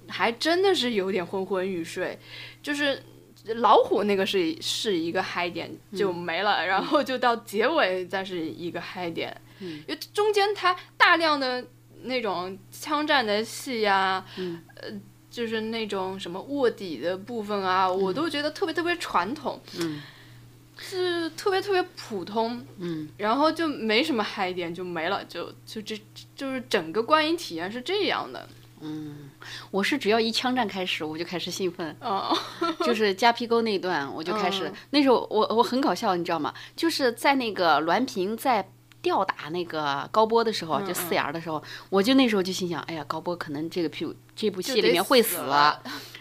[0.07, 2.19] 还真的是有点昏昏欲睡，
[2.61, 3.01] 就是。
[3.57, 11.63] 老虎那个是是一个嗨点就没了，然后就到结尾再是一个嗨点，因为中间它大量的
[12.05, 14.25] 那种枪战的戏呀、
[14.77, 14.89] 呃，
[15.35, 20.01] 就是那种什么卧底的部分啊，我都觉得特别特别传统，嗯
[20.77, 26.01] 是特别特别普通，嗯，然后就没什么嗨点，就没了，就就这
[26.37, 28.47] 就是整个观影体验是这样的，
[28.79, 29.29] 嗯
[29.71, 31.93] 我是只要一枪战开始，我就开始兴奋。
[31.99, 32.33] 嗯
[32.85, 36.53] 就是夹皮沟那一段，我就开始、嗯那时候我我很搞笑，你知道吗？
[36.77, 38.65] 就是在那个栾平在
[39.05, 45.37] 吊打那个高波的时候，就四眼儿的时候，我就那时候就心想，哎呀，高波可能这个屁股这部戏里面会死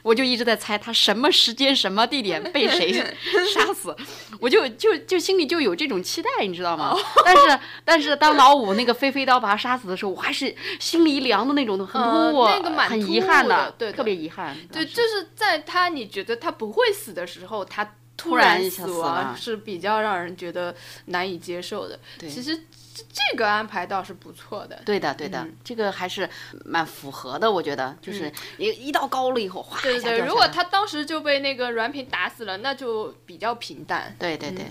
[0.03, 2.93] 我就一直在猜他什么时间、什么地点被谁
[3.55, 3.97] 杀死，
[4.39, 6.95] 我就就就心里就有这种期待，你知道吗？
[7.25, 12.45] 但是但是当老五那个飞飞刀把他杀死的时候，我还是心里一凉的那种，很突兀，
[12.77, 14.55] 很遗憾的，对，特别遗憾。
[14.71, 20.75] 对，就是在他你觉得他不会死的时候，他突然死亡是比较让人觉得
[21.07, 21.99] 难以接受的。
[22.19, 22.65] 其实。
[23.13, 26.29] 这个安排倒是不错的，对的，对的，这个还是
[26.65, 34.15] 蛮符合的，我觉得，就是一一到高了以后，哗对对，如果他当时就被那个软平打死了，那就比较平淡。
[34.17, 34.67] 对对对，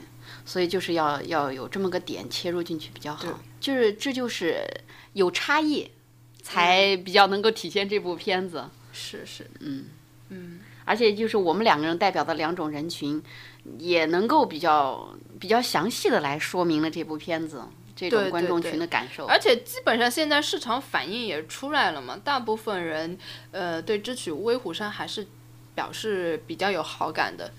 [0.45, 3.27] 所以就是要要有这么个点切入进去比较好，
[3.59, 4.65] 就是这就是
[5.11, 5.91] 有差异，
[6.41, 8.63] 才比较能够体现这部片子。
[8.93, 9.87] 是是，嗯
[10.29, 13.21] 嗯，而且就是我们两个人代表的两种人群，
[13.77, 17.63] 也能够比较比较详细的来说明了这部片子。
[17.95, 23.15] 这种观众群的感受，而且基本上现在市场反应也出来了嘛，大部分人
[23.51, 25.27] 呃对《智取威虎山》还是
[25.75, 27.51] 表示比较有好感的。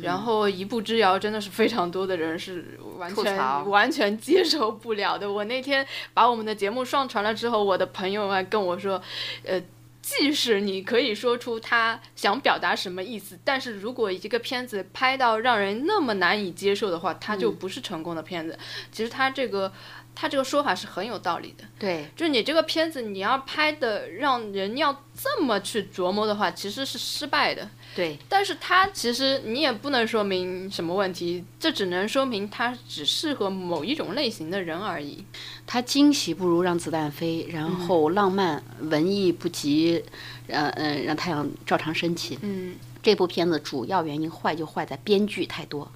[0.00, 5.30] 然后《一步之遥》真的是非常多的人是完全完全接受不了的。
[5.30, 9.00] 我那天把我们的节目上传了之后，我的朋友们跟我说，
[9.44, 9.62] 呃。
[10.04, 18.58] 即使你可以说出他想表达什么意思，但是如果一个片子拍到让人那么难以接受的话，它就不是成功的片子。
[18.92, 19.72] 其实他这个。
[20.16, 28.18] 他这个说法是很有道理的，对，就你这个片子你要拍的让人要这么去琢磨的话，其实是失败的，对。
[28.28, 35.24] 但是它其实你也不能说明什么问题，这只能说明它只适合某一种类型的人而已。
[35.66, 40.02] 它惊喜不如让子弹飞，然后浪漫文艺不及，
[40.48, 42.38] 呃呃让太阳照常升起。
[42.42, 45.90] 嗯，这部片子主要原因坏就坏在编剧太多。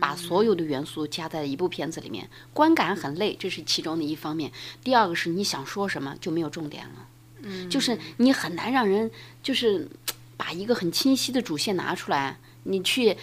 [0.00, 4.50] 把所有的元素加在一部片子里面，观感很累，这是其中的一方面。
[4.82, 7.06] 第二个是你想说什么就没有重点了，
[7.42, 9.08] 嗯，就是你很难让人
[9.44, 9.88] 就是
[10.40, 13.14] 把一个很清晰的主线拿出来，你去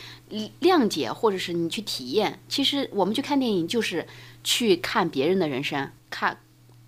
[0.61, 2.39] 谅解或者是你去体验。
[2.47, 4.07] 其实我们去看电影就是
[4.43, 6.37] 去看别人的人生，看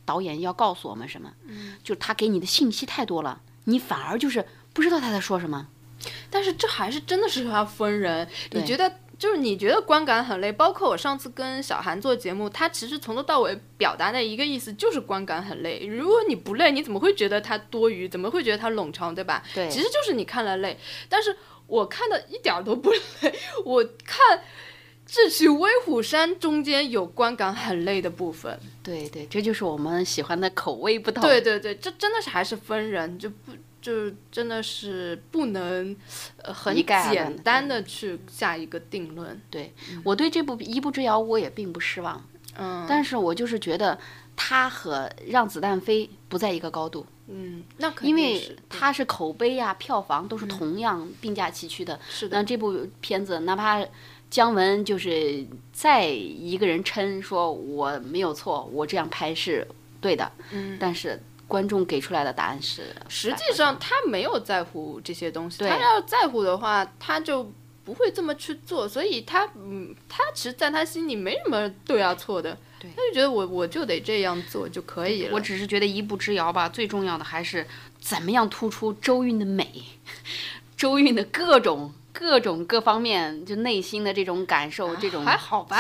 [0.06, 5.68] 导演要告诉我们什么，嗯，就是他给你的信息太多了，你反而就是不知道他在说什么。
[6.30, 9.00] 但是这还是真的是要分人，你觉得？
[9.20, 15.86] 就是你觉得观感很累，包括我上次跟小韩做节目，他其实从头到尾表达的一个意思就是观感很累。
[15.86, 18.08] 如果你不累，你怎么会觉得它多余？
[18.08, 19.44] 怎么会觉得它冗长，对吧？
[19.54, 20.80] 对，其实就是你看了累。
[21.10, 21.36] 但是
[21.68, 22.92] 我看的一点都不
[23.22, 23.36] 累，
[23.66, 24.38] 我看
[25.06, 28.58] 《智取威虎山》中间有观感很累的部分。
[28.82, 31.22] 对对，这就是我们喜欢的口味不同。
[31.22, 33.52] 对对对，这真的是还是分人，就不。
[33.82, 35.96] 就真的是不能，
[36.44, 39.40] 呃，很简单的去下一个定论。
[39.50, 39.74] 对
[40.04, 42.22] 我对这部《一步之遥》我也并不失望，
[42.58, 43.98] 嗯，但是我就是觉得
[44.36, 47.06] 它和《让子弹飞》不在一个高度。
[47.28, 52.00] 嗯，那因为它是口碑呀、票房都是同样并驾齐驱的。
[52.10, 52.36] 是的。
[52.38, 53.86] 那这部片子，哪怕
[54.30, 59.68] 姜文就是再一个人称说我没有错，我这样拍是
[60.02, 61.22] 对的，嗯，但是。
[61.50, 65.58] 观众给出来的答案是，实际上他没有在乎这些东西。
[65.68, 67.52] 他要在乎的话，他就
[67.84, 68.88] 不会这么去做。
[68.88, 72.56] 所以他，嗯，他其实在他心里没什么对啊错的。
[72.80, 75.32] 对，他就觉得我我就得这样做就可以了。
[75.34, 77.66] 我只是觉得一步之遥吧，最重要的还是
[78.00, 79.84] 怎么样突出周韵的美，
[80.78, 85.76] 周韵的各种各种各方面，就内心的这种感受，这种还好吧？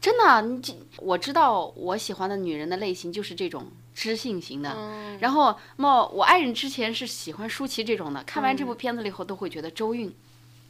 [0.00, 3.70] 真的，你我知道我喜欢的女人的类型就是这种。
[3.98, 10.14] 知性型的，然后么我爱人之前是喜欢舒淇这种的，看完这部片子了以后都会觉得周韵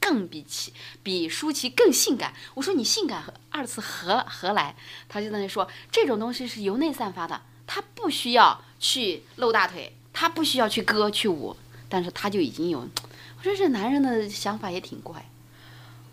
[0.00, 0.72] 更比其
[1.02, 2.32] 比舒淇更性感。
[2.54, 4.74] 我说你性感和二次何何来？
[5.10, 11.54] 他就在那说这种东西是由内散发的，他不需要去露大腿，他不需要去歌去舞，
[11.90, 12.78] 但是他就已经有。
[12.78, 15.28] 我说这男人的想法也挺怪，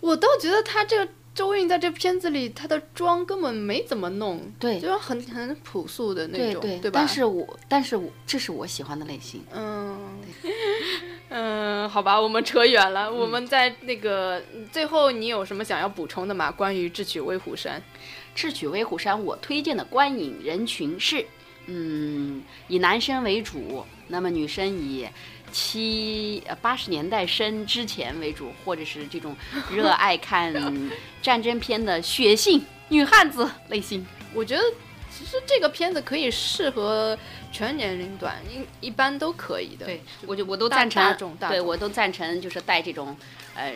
[0.01, 1.13] 我倒觉得他这个。
[1.35, 6.97] 周韵在这片子里，她的妆根本没怎么弄，对，就是很 很朴素的那种，对对吧？
[6.97, 9.43] 但是我，但是我这是我喜欢的类型。
[9.53, 9.99] 嗯，
[11.27, 13.11] 嗯，好吧，我们扯远了。
[13.13, 14.41] 我们在那个
[14.71, 16.49] 最后，你有什么想要补充的吗？
[16.49, 17.79] 关于《智取威虎山》？
[18.33, 21.25] 《智取威虎山》，我推荐的观影人群是，
[21.65, 25.05] 嗯，以男生为主，那么女生以。
[25.55, 29.33] 七呃八十年代生之前为主，或者是这种
[29.71, 30.53] 热爱看
[31.23, 34.05] 战争片的血性女汉子类型。
[34.33, 34.61] 我觉得
[35.09, 37.17] 其实这个片子可以适合
[37.53, 39.85] 全年龄段，一一般都可以的。
[39.85, 41.15] 对，我就我都赞成。
[41.47, 43.15] 对，我都赞成，就是带这种
[43.55, 43.73] 呃，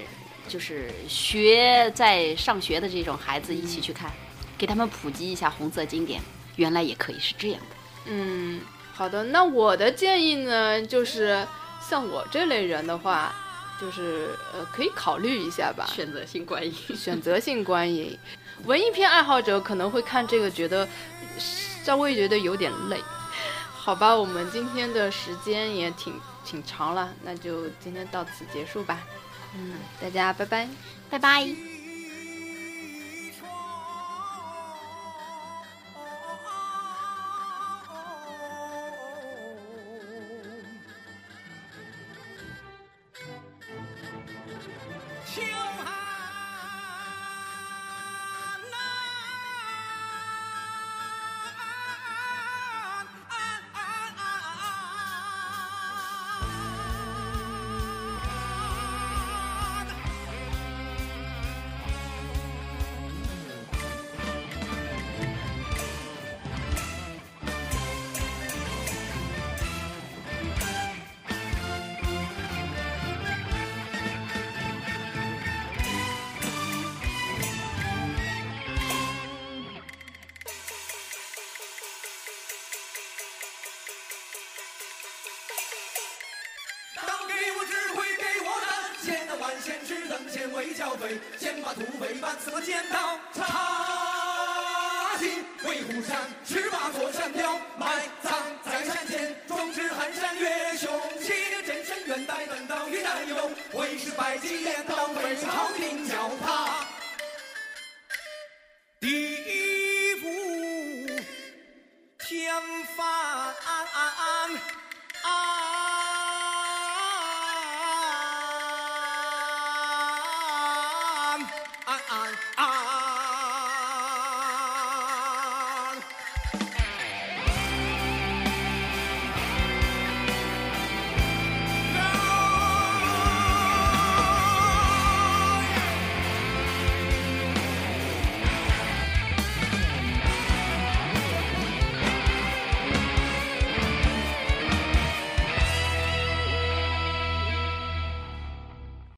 [0.50, 4.12] 就是学在上学的这种孩子一起去看，
[4.58, 6.20] 给他们普及一下红色经典，
[6.58, 7.76] 原来也可以是这样的。
[8.08, 8.60] 嗯，
[8.92, 11.48] 好的，那我的建议呢，就是。
[11.90, 13.34] 像我这类人的话，
[13.82, 15.88] 就是呃可以考虑一下吧。
[15.88, 18.18] 选择性观影，选择性观影，
[18.66, 20.88] 文艺片爱好者可能会看这个觉得
[21.40, 23.02] 稍微觉得有点累。
[23.74, 26.14] 好吧，我们今天的时间也挺
[26.46, 29.00] 挺长了，那就今天到此结束吧。
[29.56, 30.70] 嗯，大家拜拜，
[31.10, 31.69] 拜拜。